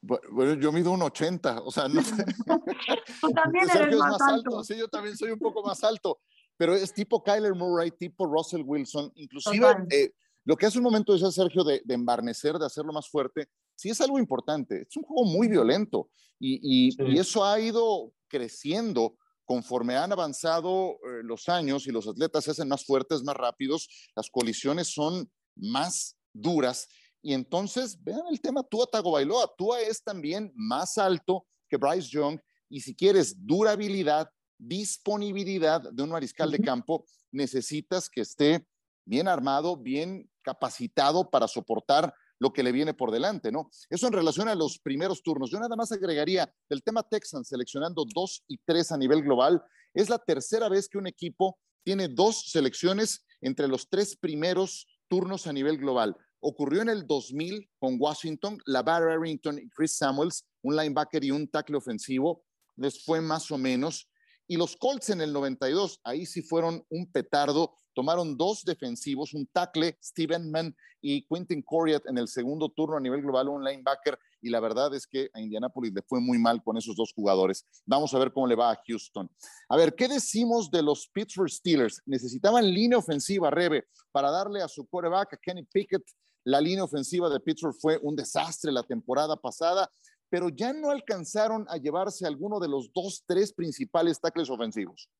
[0.01, 2.25] Bueno, yo mido un 80, o sea, no sé.
[3.21, 4.65] Tú también eres más, alto.
[4.65, 6.21] Sí, yo también soy un poco más alto,
[6.57, 10.11] pero es tipo Kyler Murray, tipo Russell Wilson, inclusive eh,
[10.45, 13.91] lo que hace un momento decía Sergio de, de, embarnecer, de hacerlo más fuerte, sí
[13.91, 19.97] es algo importante, es un juego muy violento y, y, eso ha ido creciendo conforme
[19.97, 24.29] han avanzado eh, los años y los atletas se hacen más fuertes, más rápidos, las
[24.29, 26.89] colisiones son más duras.
[27.23, 29.55] Y entonces, vean el tema Tua Tagovailoa.
[29.57, 32.39] Tua es también más alto que Bryce Young
[32.69, 38.67] y si quieres durabilidad, disponibilidad de un mariscal de campo, necesitas que esté
[39.05, 43.71] bien armado, bien capacitado para soportar lo que le viene por delante, ¿no?
[43.91, 45.51] Eso en relación a los primeros turnos.
[45.51, 49.63] Yo nada más agregaría del tema Texan seleccionando dos y tres a nivel global.
[49.95, 55.47] Es la tercera vez que un equipo tiene dos selecciones entre los tres primeros turnos
[55.47, 56.17] a nivel global.
[56.41, 61.31] Ocurrió en el 2000 con Washington, la Barry Arrington y Chris Samuels, un linebacker y
[61.31, 62.45] un tackle ofensivo,
[62.77, 64.09] les fue más o menos.
[64.47, 69.45] Y los Colts en el 92, ahí sí fueron un petardo, tomaron dos defensivos, un
[69.47, 74.17] tackle, Steven Mann y Quentin Coriat en el segundo turno a nivel global, un linebacker,
[74.41, 77.67] y la verdad es que a Indianapolis le fue muy mal con esos dos jugadores.
[77.87, 79.29] Vamos a ver cómo le va a Houston.
[79.69, 82.01] A ver, ¿qué decimos de los Pittsburgh Steelers?
[82.07, 86.05] Necesitaban línea ofensiva, Rebe, para darle a su quarterback, a Kenny Pickett.
[86.45, 89.91] La línea ofensiva de Pittsburgh fue un desastre la temporada pasada,
[90.31, 95.11] pero ya no alcanzaron a llevarse alguno de los dos, tres principales tackles ofensivos.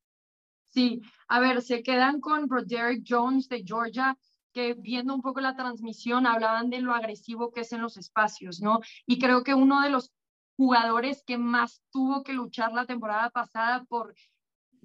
[0.69, 4.17] Sí, a ver, se quedan con Broderick Jones de Georgia,
[4.53, 8.61] que viendo un poco la transmisión hablaban de lo agresivo que es en los espacios,
[8.61, 8.81] ¿no?
[9.07, 10.13] Y creo que uno de los
[10.57, 14.15] jugadores que más tuvo que luchar la temporada pasada por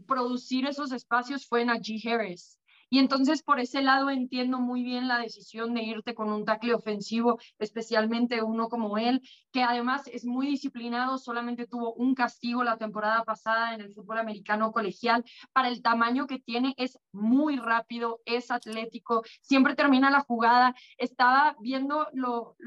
[0.07, 2.59] producir esos espacios fue Najee Harris.
[2.93, 6.75] Y entonces por ese lado entiendo muy bien la decisión de irte con un tackle
[6.75, 12.77] ofensivo, especialmente uno como él, que además es muy disciplinado, solamente tuvo un castigo la
[12.77, 15.25] temporada pasada en el fútbol americano colegial.
[15.53, 20.75] Para el tamaño que tiene es muy rápido, es atlético, siempre termina la jugada.
[20.99, 22.57] Estaba viendo lo,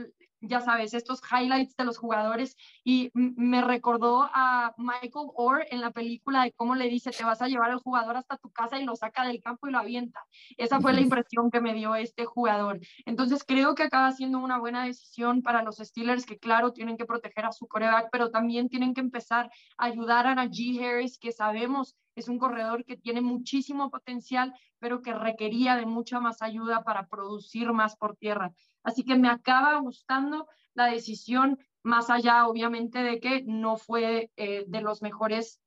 [0.49, 5.91] ya sabes, estos highlights de los jugadores y me recordó a Michael Orr en la
[5.91, 8.85] película de cómo le dice, te vas a llevar al jugador hasta tu casa y
[8.85, 10.25] lo saca del campo y lo avienta.
[10.57, 12.81] Esa fue la impresión que me dio este jugador.
[13.05, 17.07] Entonces creo que acaba siendo una buena decisión para los Steelers que claro, tienen que
[17.07, 21.33] proteger a su coreback, pero también tienen que empezar a ayudar a Najee Harris, que
[21.33, 26.83] sabemos es un corredor que tiene muchísimo potencial, pero que requería de mucha más ayuda
[26.83, 28.55] para producir más por tierra.
[28.87, 34.65] Así que me acaba gustando la decisión, más allá obviamente de que no fue eh,
[34.69, 35.61] de los mejores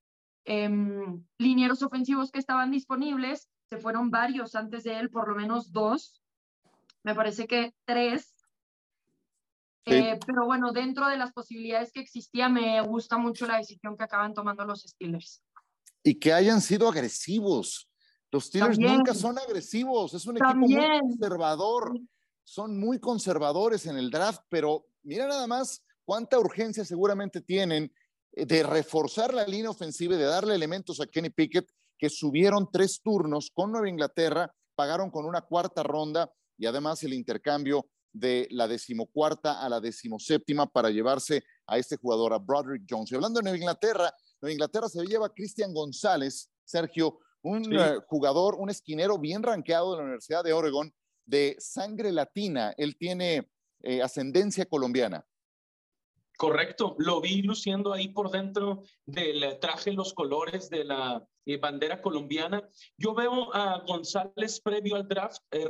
[0.45, 0.69] eh,
[1.37, 6.23] linieros ofensivos que estaban disponibles, se fueron varios antes de él, por lo menos dos,
[7.03, 8.33] me parece que tres.
[9.85, 14.05] Eh, pero bueno, dentro de las posibilidades que existía, me gusta mucho la decisión que
[14.05, 15.43] acaban tomando los Steelers.
[16.03, 17.89] Y que hayan sido agresivos.
[18.31, 21.99] Los Steelers nunca son agresivos, es un equipo muy conservador
[22.49, 27.93] son muy conservadores en el draft, pero mira nada más cuánta urgencia seguramente tienen
[28.31, 32.67] eh, de reforzar la línea ofensiva y de darle elementos a Kenny Pickett, que subieron
[32.71, 38.47] tres turnos con Nueva Inglaterra, pagaron con una cuarta ronda y además el intercambio de
[38.49, 43.11] la decimocuarta a la decimoséptima para llevarse a este jugador, a Broderick Jones.
[43.11, 47.97] Y hablando de Nueva Inglaterra, Nueva Inglaterra se lleva a Cristian González, Sergio, un eh,
[48.07, 50.91] jugador, un esquinero bien rankeado de la Universidad de Oregon,
[51.29, 53.49] de sangre latina, él tiene
[53.83, 55.25] eh, ascendencia colombiana.
[56.37, 62.01] Correcto, lo vi luciendo ahí por dentro del traje, los colores de la eh, bandera
[62.01, 62.67] colombiana.
[62.97, 65.67] Yo veo a González previo al draft eh,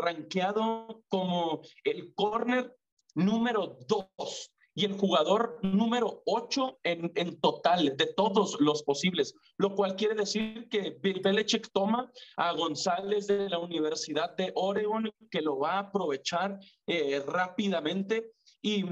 [1.08, 2.76] como el corner
[3.15, 9.75] número dos y el jugador número 8 en, en, total de todos los posibles, lo
[9.75, 15.41] cual quiere decir que Bill Belichick toma a González de la Universidad de Oregon, que
[15.41, 18.31] lo va a aprovechar eh, rápidamente.
[18.61, 18.85] Y,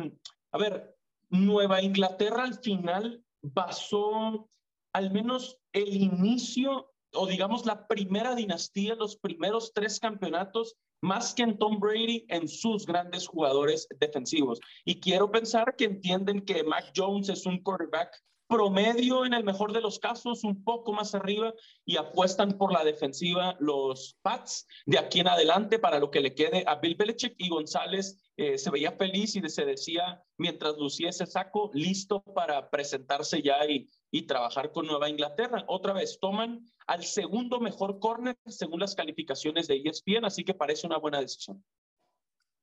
[0.52, 0.94] a ver,
[1.30, 4.50] Nueva Inglaterra al final basó
[4.92, 11.44] al menos el inicio o digamos la primera dinastía, los primeros tres campeonatos, más que
[11.44, 14.60] en Tom Brady, en sus grandes jugadores defensivos.
[14.86, 18.12] Y quiero pensar que entienden que Mac Jones es un quarterback
[18.48, 21.54] promedio en el mejor de los casos, un poco más arriba,
[21.86, 26.34] y apuestan por la defensiva los Pats de aquí en adelante para lo que le
[26.34, 31.10] quede a Bill Belichick y González eh, se veía feliz y se decía mientras lucía
[31.10, 35.66] ese saco, listo para presentarse ya y, y trabajar con Nueva Inglaterra.
[35.68, 40.88] Otra vez, toman al segundo mejor corner según las calificaciones de ESPN, así que parece
[40.88, 41.64] una buena decisión.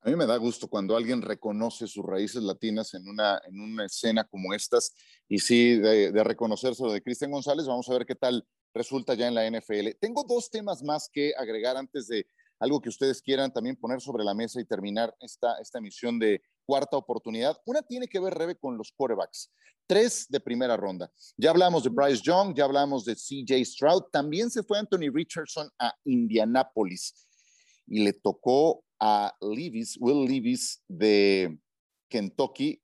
[0.01, 3.87] A mí me da gusto cuando alguien reconoce sus raíces latinas en una, en una
[3.87, 4.93] escena como estas.
[5.29, 9.15] Y sí, de, de reconocerse lo de Cristian González, vamos a ver qué tal resulta
[9.15, 9.97] ya en la NFL.
[9.99, 12.27] Tengo dos temas más que agregar antes de
[12.59, 16.43] algo que ustedes quieran también poner sobre la mesa y terminar esta, esta emisión de
[16.65, 17.57] cuarta oportunidad.
[17.65, 19.53] Una tiene que ver, Rebe, con los quarterbacks.
[19.87, 21.11] Tres de primera ronda.
[21.37, 24.05] Ya hablamos de Bryce Young, ya hablamos de CJ Stroud.
[24.11, 27.27] También se fue Anthony Richardson a Indianapolis
[27.87, 31.59] y le tocó a Levis, Will Levis de
[32.09, 32.81] Kentucky,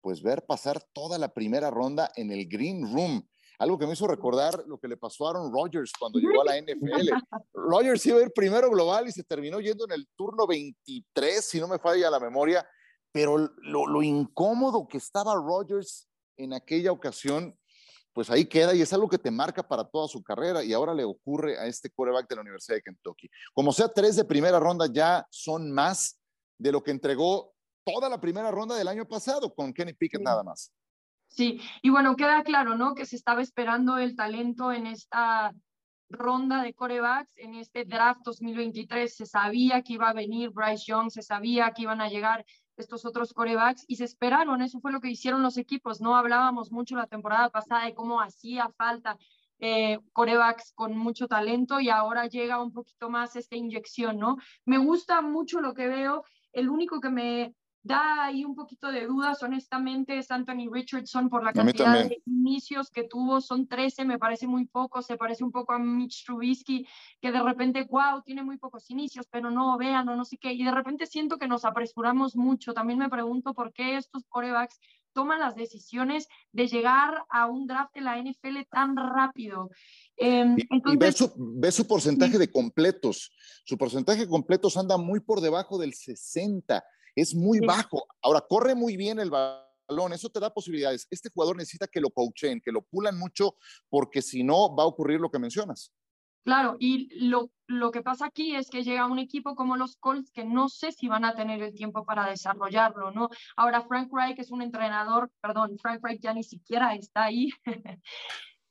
[0.00, 4.06] pues ver pasar toda la primera ronda en el Green Room algo que me hizo
[4.06, 7.10] recordar lo que le pasó a Aaron Rodgers cuando llegó a la NFL.
[7.52, 11.58] Rodgers iba a ir primero global y se terminó yendo en el turno 23, si
[11.58, 12.66] no me falla la memoria,
[13.12, 17.58] pero lo, lo incómodo que estaba Rodgers en aquella ocasión,
[18.12, 20.94] pues ahí queda y es algo que te marca para toda su carrera y ahora
[20.94, 23.28] le ocurre a este quarterback de la Universidad de Kentucky.
[23.54, 26.20] Como sea, tres de primera ronda ya son más
[26.58, 30.42] de lo que entregó toda la primera ronda del año pasado con Kenny Pickett nada
[30.42, 30.72] más.
[31.28, 32.94] Sí, y bueno, queda claro, ¿no?
[32.94, 35.52] Que se estaba esperando el talento en esta
[36.10, 39.14] ronda de corebacks, en este draft 2023.
[39.14, 42.44] Se sabía que iba a venir Bryce Young, se sabía que iban a llegar
[42.78, 44.62] estos otros corebacks y se esperaron.
[44.62, 46.00] Eso fue lo que hicieron los equipos.
[46.00, 49.18] No hablábamos mucho la temporada pasada de cómo hacía falta
[49.60, 54.36] eh, corebacks con mucho talento y ahora llega un poquito más esta inyección, ¿no?
[54.64, 56.24] Me gusta mucho lo que veo.
[56.52, 57.54] El único que me
[57.88, 62.90] da ahí un poquito de dudas, honestamente, es Anthony Richardson por la cantidad de inicios
[62.90, 66.86] que tuvo, son 13, me parece muy poco, se parece un poco a Mitch Trubisky,
[67.20, 70.52] que de repente, wow, tiene muy pocos inicios, pero no, vean, o no sé qué,
[70.52, 74.78] y de repente siento que nos apresuramos mucho, también me pregunto por qué estos corebacks
[75.14, 79.70] toman las decisiones de llegar a un draft de la NFL tan rápido.
[80.16, 83.32] Eh, entonces, ve, su, porcentaje de completos.
[83.64, 86.84] Su porcentaje de completos anda muy por debajo del 60
[87.20, 88.06] es muy bajo.
[88.22, 91.06] Ahora, corre muy bien el balón, eso te da posibilidades.
[91.10, 93.56] Este jugador necesita que lo coachen, que lo pulan mucho,
[93.88, 95.92] porque si no, va a ocurrir lo que mencionas.
[96.44, 100.30] Claro, y lo, lo que pasa aquí es que llega un equipo como los Colts
[100.30, 103.28] que no sé si van a tener el tiempo para desarrollarlo, ¿no?
[103.54, 107.50] Ahora Frank Reich es un entrenador, perdón, Frank Reich ya ni siquiera está ahí.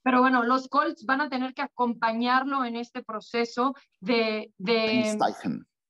[0.04, 5.16] Pero bueno, los Colts van a tener que acompañarlo en este proceso de, de,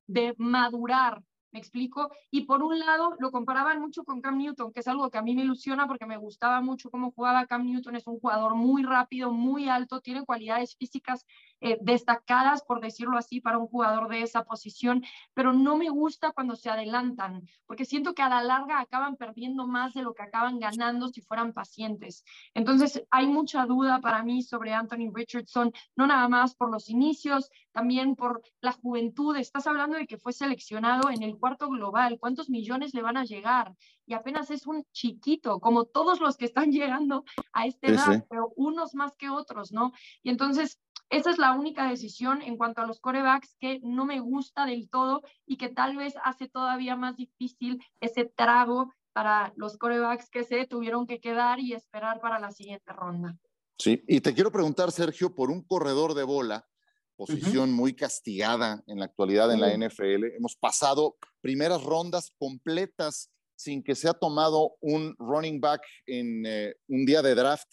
[0.08, 1.22] de madurar,
[1.58, 2.12] ¿Me explico?
[2.30, 5.24] Y por un lado lo comparaban mucho con Cam Newton, que es algo que a
[5.24, 7.96] mí me ilusiona porque me gustaba mucho cómo jugaba Cam Newton.
[7.96, 11.26] Es un jugador muy rápido, muy alto, tiene cualidades físicas
[11.62, 16.32] eh, destacadas, por decirlo así, para un jugador de esa posición, pero no me gusta
[16.32, 20.24] cuando se adelantan, porque siento que a la larga acaban perdiendo más de lo que
[20.24, 22.24] acaban ganando si fueran pacientes.
[22.54, 27.50] Entonces hay mucha duda para mí sobre Anthony Richardson, no nada más por los inicios,
[27.72, 29.36] también por la juventud.
[29.38, 32.17] Estás hablando de que fue seleccionado en el cuarto global.
[32.20, 33.76] ¿Cuántos millones le van a llegar?
[34.08, 38.54] Y apenas es un chiquito, como todos los que están llegando a este edad, pero
[38.56, 39.91] unos más que otros, ¿no?
[40.24, 44.20] Y entonces, esa es la única decisión en cuanto a los corebacks que no me
[44.20, 49.78] gusta del todo y que tal vez hace todavía más difícil ese trago para los
[49.78, 53.38] corebacks que se tuvieron que quedar y esperar para la siguiente ronda.
[53.78, 56.67] Sí, y te quiero preguntar, Sergio, por un corredor de bola
[57.17, 60.36] posición muy castigada en la actualidad en la NFL.
[60.36, 66.76] Hemos pasado primeras rondas completas sin que se ha tomado un running back en eh,
[66.88, 67.67] un día de draft.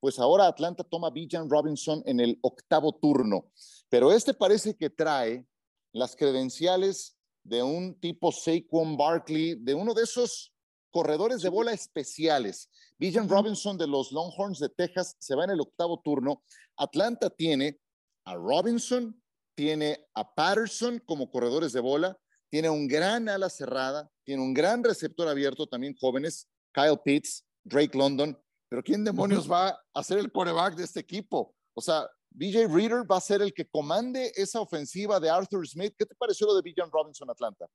[0.00, 3.52] Pues ahora Atlanta toma Bijan Robinson en el octavo turno.
[3.88, 5.46] Pero este parece que trae
[5.92, 10.52] las credenciales de un tipo Saquon Barkley, de uno de esos
[10.90, 12.70] corredores de bola especiales.
[12.98, 16.42] Bijan Robinson de los Longhorns de Texas se va en el octavo turno.
[16.76, 17.78] Atlanta tiene
[18.24, 19.20] a Robinson,
[19.54, 24.82] tiene a Patterson como corredores de bola, tiene un gran ala cerrada, tiene un gran
[24.82, 28.38] receptor abierto, también jóvenes, Kyle Pitts, Drake London,
[28.70, 31.54] pero ¿quién demonios va a ser el quarterback de este equipo?
[31.74, 35.92] O sea, BJ Reader va a ser el que comande esa ofensiva de Arthur Smith.
[35.98, 37.66] ¿Qué te pareció lo de Bijan Robinson Atlanta?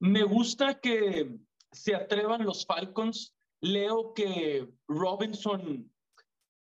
[0.00, 1.38] Me gusta que
[1.70, 5.92] se atrevan los Falcons leo que Robinson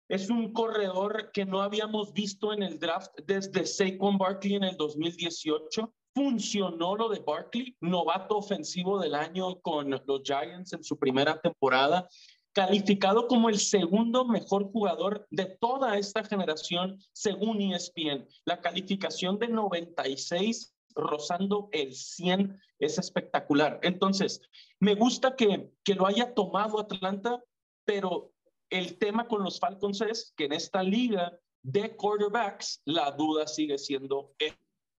[0.08, 4.76] es un corredor que no habíamos visto en el draft desde Saquon Barkley en el
[4.76, 5.94] 2018.
[6.12, 12.08] Funcionó lo de Barkley, novato ofensivo del año con los Giants en su primera temporada,
[12.52, 18.26] calificado como el segundo mejor jugador de toda esta generación según ESPN.
[18.44, 23.78] La calificación de 96 rozando el 100 es espectacular.
[23.82, 24.40] Entonces,
[24.80, 27.42] me gusta que, que lo haya tomado Atlanta,
[27.84, 28.32] pero
[28.70, 33.78] el tema con los Falcons es que en esta liga de quarterbacks, la duda sigue
[33.78, 34.32] siendo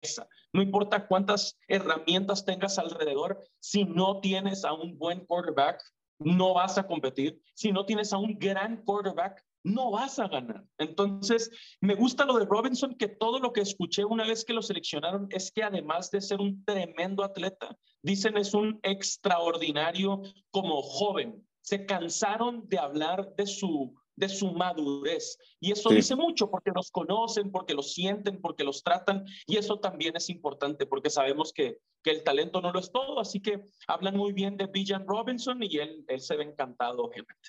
[0.02, 0.28] esa.
[0.52, 5.82] No importa cuántas herramientas tengas alrededor, si no tienes a un buen quarterback,
[6.20, 7.42] no vas a competir.
[7.54, 10.64] Si no tienes a un gran quarterback, no vas a ganar.
[10.78, 11.50] Entonces,
[11.80, 15.26] me gusta lo de Robinson, que todo lo que escuché una vez que lo seleccionaron
[15.30, 21.86] es que además de ser un tremendo atleta, dicen es un extraordinario como joven se
[21.86, 25.38] cansaron de hablar de su, de su madurez.
[25.58, 29.24] Y eso dice mucho porque los conocen, porque los sienten, porque los tratan.
[29.46, 33.18] Y eso también es importante porque sabemos que, que el talento no lo es todo.
[33.18, 37.48] Así que hablan muy bien de Bijan Robinson y él, él se ve encantado, obviamente.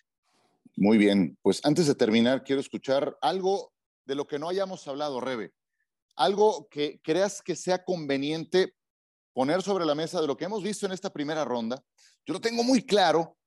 [0.78, 1.38] Muy bien.
[1.42, 3.74] Pues antes de terminar, quiero escuchar algo
[4.06, 5.52] de lo que no hayamos hablado, Rebe.
[6.16, 8.74] Algo que creas que sea conveniente
[9.34, 11.84] poner sobre la mesa de lo que hemos visto en esta primera ronda.
[12.26, 13.38] Yo lo tengo muy claro,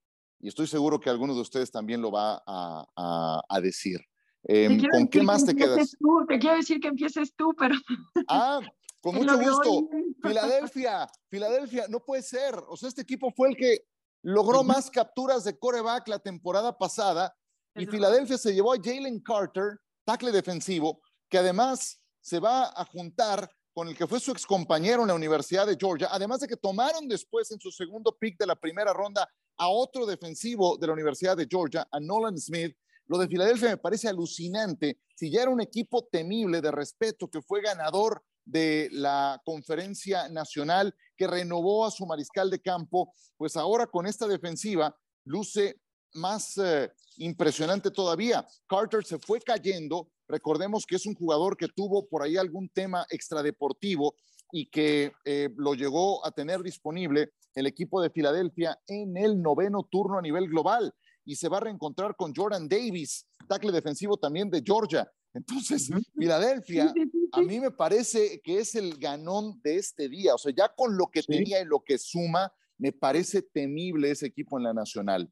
[0.45, 3.99] y estoy seguro que alguno de ustedes también lo va a, decir.
[4.43, 5.97] Em, ¿Con qué más te quedas?
[6.29, 7.75] te quiero decir que empieces tú, pero...
[8.29, 8.61] Ah,
[9.01, 9.89] con mucho gusto.
[10.23, 12.57] Filadelfia, Filadelfia, no puede ser.
[12.69, 13.87] O sea, este equipo fue el que
[14.23, 17.35] logró más capturas de coreback la temporada pasada
[17.75, 23.51] y Filadelfia se llevó a Jalen Carter, tackle defensivo, que además se va a juntar
[23.73, 27.09] con el que fue su excompañero en la Universidad de Georgia, además de que tomaron
[27.09, 29.27] después en su segundo pick de la primera ronda
[29.57, 32.77] a otro defensivo de la Universidad de Georgia, a Nolan Smith.
[33.07, 34.99] Lo de Filadelfia me parece alucinante.
[35.15, 40.95] Si ya era un equipo temible de respeto que fue ganador de la conferencia nacional,
[41.17, 45.81] que renovó a su mariscal de campo, pues ahora con esta defensiva luce
[46.15, 48.47] más eh, impresionante todavía.
[48.67, 50.11] Carter se fue cayendo.
[50.29, 54.15] Recordemos que es un jugador que tuvo por ahí algún tema extradeportivo
[54.57, 59.83] y que eh, lo llegó a tener disponible el equipo de Filadelfia en el noveno
[59.91, 60.95] turno a nivel global
[61.25, 65.11] y se va a reencontrar con Jordan Davis, tackle defensivo también de Georgia.
[65.33, 66.95] Entonces, Filadelfia,
[67.33, 70.37] a mí me parece que es el ganón de este día.
[70.37, 74.27] O sea, ya con lo que tenía y lo que suma, me parece temible ese
[74.27, 75.29] equipo en la nacional.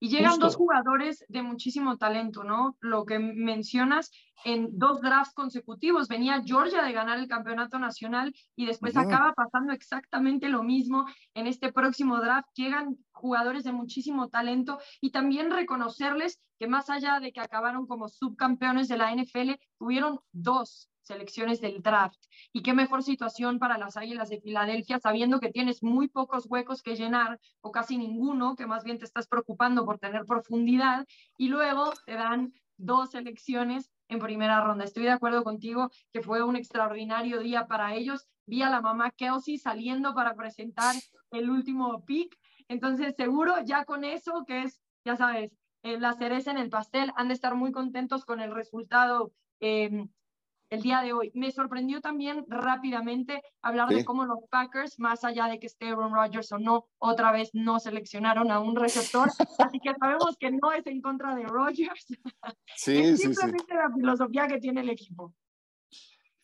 [0.00, 2.76] Y llegan dos jugadores de muchísimo talento, ¿no?
[2.80, 4.10] Lo que mencionas,
[4.44, 9.72] en dos drafts consecutivos venía Georgia de ganar el campeonato nacional y después acaba pasando
[9.72, 12.48] exactamente lo mismo en este próximo draft.
[12.54, 18.08] Llegan jugadores de muchísimo talento y también reconocerles que más allá de que acabaron como
[18.08, 22.20] subcampeones de la NFL, tuvieron dos selecciones del draft.
[22.52, 26.82] Y qué mejor situación para las Águilas de Filadelfia, sabiendo que tienes muy pocos huecos
[26.82, 31.04] que llenar o casi ninguno, que más bien te estás preocupando por tener profundidad,
[31.36, 34.84] y luego te dan dos selecciones en primera ronda.
[34.84, 38.26] Estoy de acuerdo contigo que fue un extraordinario día para ellos.
[38.46, 40.94] Vi a la mamá Kelsey saliendo para presentar
[41.32, 42.38] el último pick.
[42.68, 45.52] Entonces, seguro ya con eso, que es, ya sabes,
[45.82, 50.06] eh, la cereza en el pastel, han de estar muy contentos con el resultado eh,
[50.70, 51.30] el día de hoy.
[51.34, 56.14] Me sorprendió también rápidamente hablar de cómo los Packers, más allá de que esté Aaron
[56.14, 59.28] Rodgers o no, otra vez no seleccionaron a un receptor.
[59.58, 62.06] Así que sabemos que no es en contra de Rodgers.
[62.76, 65.34] Sí, es simplemente la filosofía que tiene el equipo.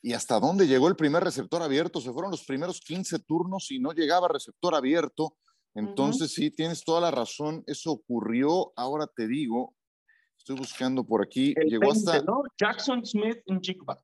[0.02, 2.00] ¿Y hasta dónde llegó el primer receptor abierto?
[2.00, 5.36] Se fueron los primeros 15 turnos y no llegaba receptor abierto.
[5.74, 7.62] Entonces, sí, tienes toda la razón.
[7.66, 8.72] Eso ocurrió.
[8.76, 9.74] Ahora te digo,
[10.36, 11.54] estoy buscando por aquí.
[11.66, 12.22] llegó hasta.
[12.58, 13.98] Jackson Smith en Chicago.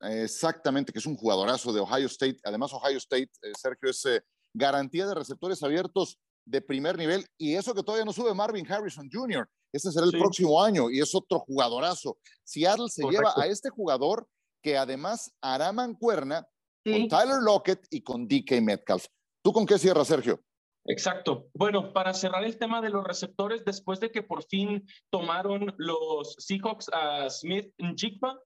[0.00, 2.38] Exactamente, que es un jugadorazo de Ohio State.
[2.44, 4.22] Además, Ohio State, eh, Sergio, es eh,
[4.54, 7.26] garantía de receptores abiertos de primer nivel.
[7.36, 9.48] Y eso que todavía no sube Marvin Harrison Jr.
[9.72, 12.18] Ese será el próximo año y es otro jugadorazo.
[12.44, 14.26] Seattle se lleva a este jugador
[14.62, 16.48] que además hará mancuerna
[16.84, 19.06] con Tyler Lockett y con DK Metcalf.
[19.42, 20.40] ¿Tú con qué cierras, Sergio?
[20.86, 21.48] Exacto.
[21.52, 26.34] Bueno, para cerrar el tema de los receptores, después de que por fin tomaron los
[26.38, 28.40] Seahawks a Smith Jigba,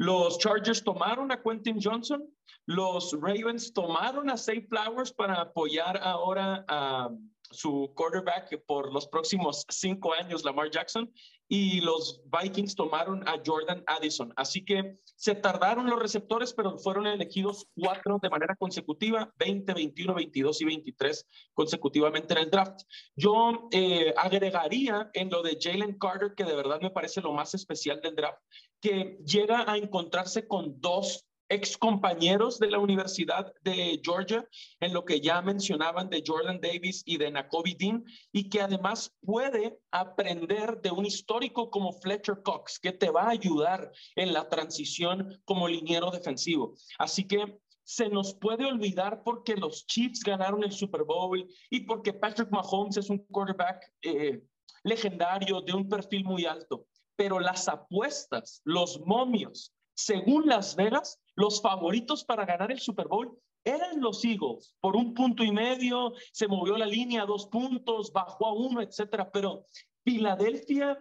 [0.00, 2.26] los Chargers tomaron a Quentin Johnson,
[2.64, 7.10] los Ravens tomaron a Safe Flowers para apoyar ahora a
[7.50, 11.12] su quarterback por los próximos cinco años, Lamar Jackson,
[11.48, 14.32] y los Vikings tomaron a Jordan Addison.
[14.36, 20.14] Así que se tardaron los receptores, pero fueron elegidos cuatro de manera consecutiva, 20, 21,
[20.14, 22.82] 22 y 23 consecutivamente en el draft.
[23.16, 27.52] Yo eh, agregaría en lo de Jalen Carter, que de verdad me parece lo más
[27.52, 28.40] especial del draft,
[28.80, 35.04] que llega a encontrarse con dos ex compañeros de la Universidad de Georgia, en lo
[35.04, 40.80] que ya mencionaban de Jordan Davis y de Nakobe Dean, y que además puede aprender
[40.80, 45.66] de un histórico como Fletcher Cox, que te va a ayudar en la transición como
[45.66, 46.74] liniero defensivo.
[46.98, 52.12] Así que se nos puede olvidar porque los Chiefs ganaron el Super Bowl y porque
[52.12, 54.40] Patrick Mahomes es un quarterback eh,
[54.84, 56.86] legendario de un perfil muy alto.
[57.20, 63.38] Pero las apuestas, los momios, según Las Vegas, los favoritos para ganar el Super Bowl
[63.62, 68.10] eran los Eagles por un punto y medio, se movió la línea a dos puntos,
[68.10, 69.30] bajó a uno, etcétera.
[69.30, 69.66] Pero
[70.02, 70.98] Filadelfia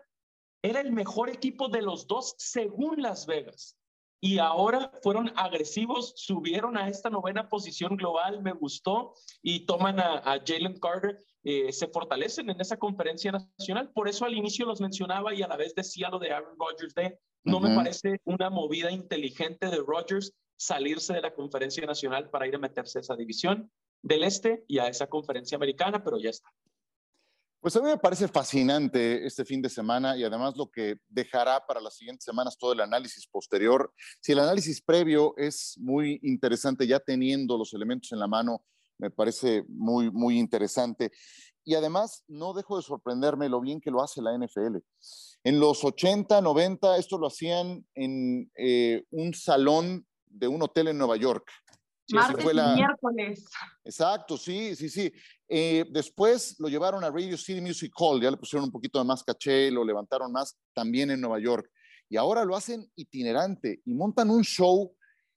[0.62, 3.78] era el mejor equipo de los dos según Las Vegas.
[4.20, 10.22] Y ahora fueron agresivos, subieron a esta novena posición global, me gustó, y toman a,
[10.46, 13.92] Jalen Carter, eh, se fortalecen en esa conferencia nacional.
[13.94, 16.94] Por eso al inicio los mencionaba y a la vez decía lo de Aaron Rodgers
[16.94, 22.48] de no me parece una movida inteligente de Rodgers salirse de la conferencia nacional para
[22.48, 23.72] ir a meterse a esa división
[24.02, 26.50] del este y a esa conferencia americana, pero ya está.
[27.62, 31.66] Pues a mí me parece fascinante este fin de semana y además lo que dejará
[31.66, 33.94] para las siguientes semanas todo el análisis posterior.
[34.22, 38.64] Si el análisis previo es muy interesante, ya teniendo los elementos en la mano,
[39.00, 41.12] me parece muy, muy interesante.
[41.64, 44.78] Y además, no dejo de sorprenderme lo bien que lo hace la NFL.
[45.44, 50.98] En los 80, 90, esto lo hacían en eh, un salón de un hotel en
[50.98, 51.50] Nueva York.
[52.12, 53.46] Martes y miércoles.
[53.84, 55.12] Exacto, sí, sí, sí.
[55.48, 59.06] Eh, después lo llevaron a Radio City Music Hall, ya le pusieron un poquito de
[59.06, 61.70] más caché, lo levantaron más también en Nueva York.
[62.10, 64.96] Y ahora lo hacen itinerante y montan un show.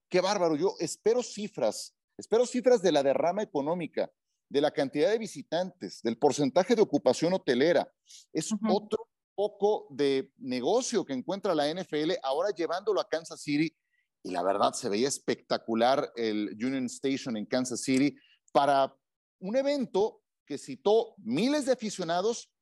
[0.09, 0.57] Qué bárbaro.
[0.57, 4.11] Yo espero cifras, espero cifras de la derrama económica,
[4.49, 7.91] de la cantidad de visitantes, del porcentaje de ocupación hotelera.
[8.33, 13.75] Es otro poco de negocio que encuentra la NFL ahora llevándolo a Kansas City.
[14.23, 18.15] Y la verdad se veía espectacular el Union Station en Kansas City
[18.53, 18.95] para
[19.41, 22.53] un evento que citó miles de aficionados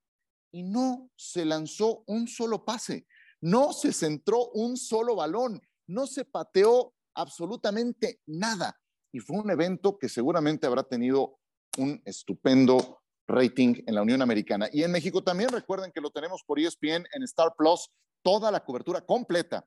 [0.53, 3.07] y no se lanzó un solo pase,
[3.41, 8.80] no se centró un solo balón, no se pateó absolutamente nada.
[9.13, 11.39] Y fue un evento que seguramente habrá tenido
[11.79, 14.69] un estupendo rating en la Unión Americana.
[14.73, 17.91] Y en México también recuerden que lo tenemos por ESPN en Star Plus,
[18.23, 19.65] toda la cobertura completa.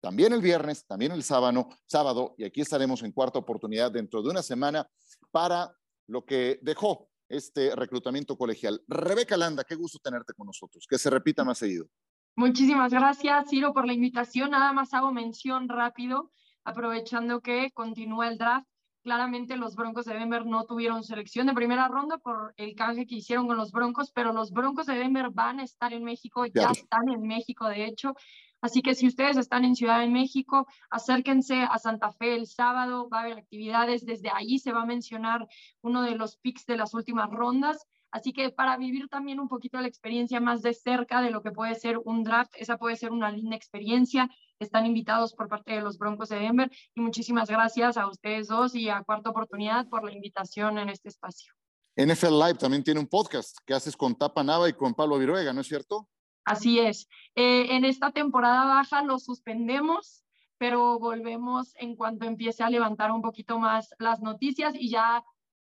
[0.00, 4.30] También el viernes, también el sábado, sábado, y aquí estaremos en cuarta oportunidad dentro de
[4.30, 4.88] una semana
[5.30, 5.72] para
[6.08, 8.82] lo que dejó este reclutamiento colegial.
[8.88, 11.86] Rebeca Landa, qué gusto tenerte con nosotros, que se repita más seguido.
[12.34, 14.50] Muchísimas gracias, Ciro, por la invitación.
[14.50, 16.32] Nada más hago mención rápido,
[16.64, 18.66] aprovechando que continúa el draft
[19.02, 23.16] Claramente los Broncos de Denver no tuvieron selección de primera ronda por el canje que
[23.16, 26.70] hicieron con los Broncos, pero los Broncos de Denver van a estar en México, ya
[26.70, 28.14] están en México de hecho.
[28.60, 33.08] Así que si ustedes están en Ciudad de México, acérquense a Santa Fe el sábado,
[33.08, 35.48] va a haber actividades, desde ahí se va a mencionar
[35.80, 39.80] uno de los picks de las últimas rondas Así que para vivir también un poquito
[39.80, 43.10] la experiencia más de cerca de lo que puede ser un draft, esa puede ser
[43.10, 44.28] una linda experiencia.
[44.58, 48.74] Están invitados por parte de los Broncos de Denver y muchísimas gracias a ustedes dos
[48.74, 51.54] y a Cuarta Oportunidad por la invitación en este espacio.
[51.96, 55.54] NFL Live también tiene un podcast que haces con Tapa Nava y con Pablo Viruega,
[55.54, 56.06] ¿no es cierto?
[56.44, 57.08] Así es.
[57.34, 60.24] Eh, en esta temporada baja lo suspendemos,
[60.58, 65.24] pero volvemos en cuanto empiece a levantar un poquito más las noticias y ya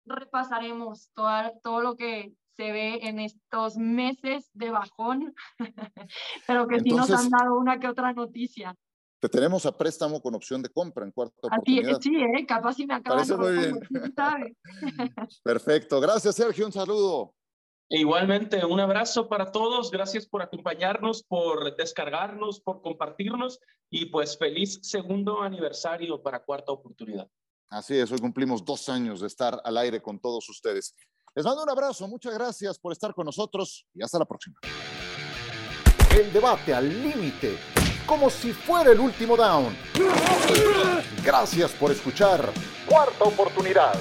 [0.09, 5.34] repasaremos todo, todo lo que se ve en estos meses de bajón,
[6.46, 8.74] pero que sí nos han dado una que otra noticia.
[9.20, 12.00] Te tenemos a préstamo con opción de compra en cuarta oportunidad.
[12.00, 12.46] Sí, ¿eh?
[12.46, 13.80] capaz si me acabas de muy bien.
[15.44, 16.00] Perfecto.
[16.00, 16.66] Gracias, Sergio.
[16.66, 17.34] Un saludo.
[17.90, 19.90] E igualmente, un abrazo para todos.
[19.90, 27.28] Gracias por acompañarnos, por descargarnos, por compartirnos y pues feliz segundo aniversario para cuarta oportunidad.
[27.71, 30.95] Así es, hoy cumplimos dos años de estar al aire con todos ustedes.
[31.35, 34.59] Les mando un abrazo, muchas gracias por estar con nosotros y hasta la próxima.
[36.11, 37.59] El debate al límite,
[38.07, 39.77] como si fuera el último down.
[41.23, 42.51] Gracias por escuchar.
[42.89, 43.95] Cuarta oportunidad.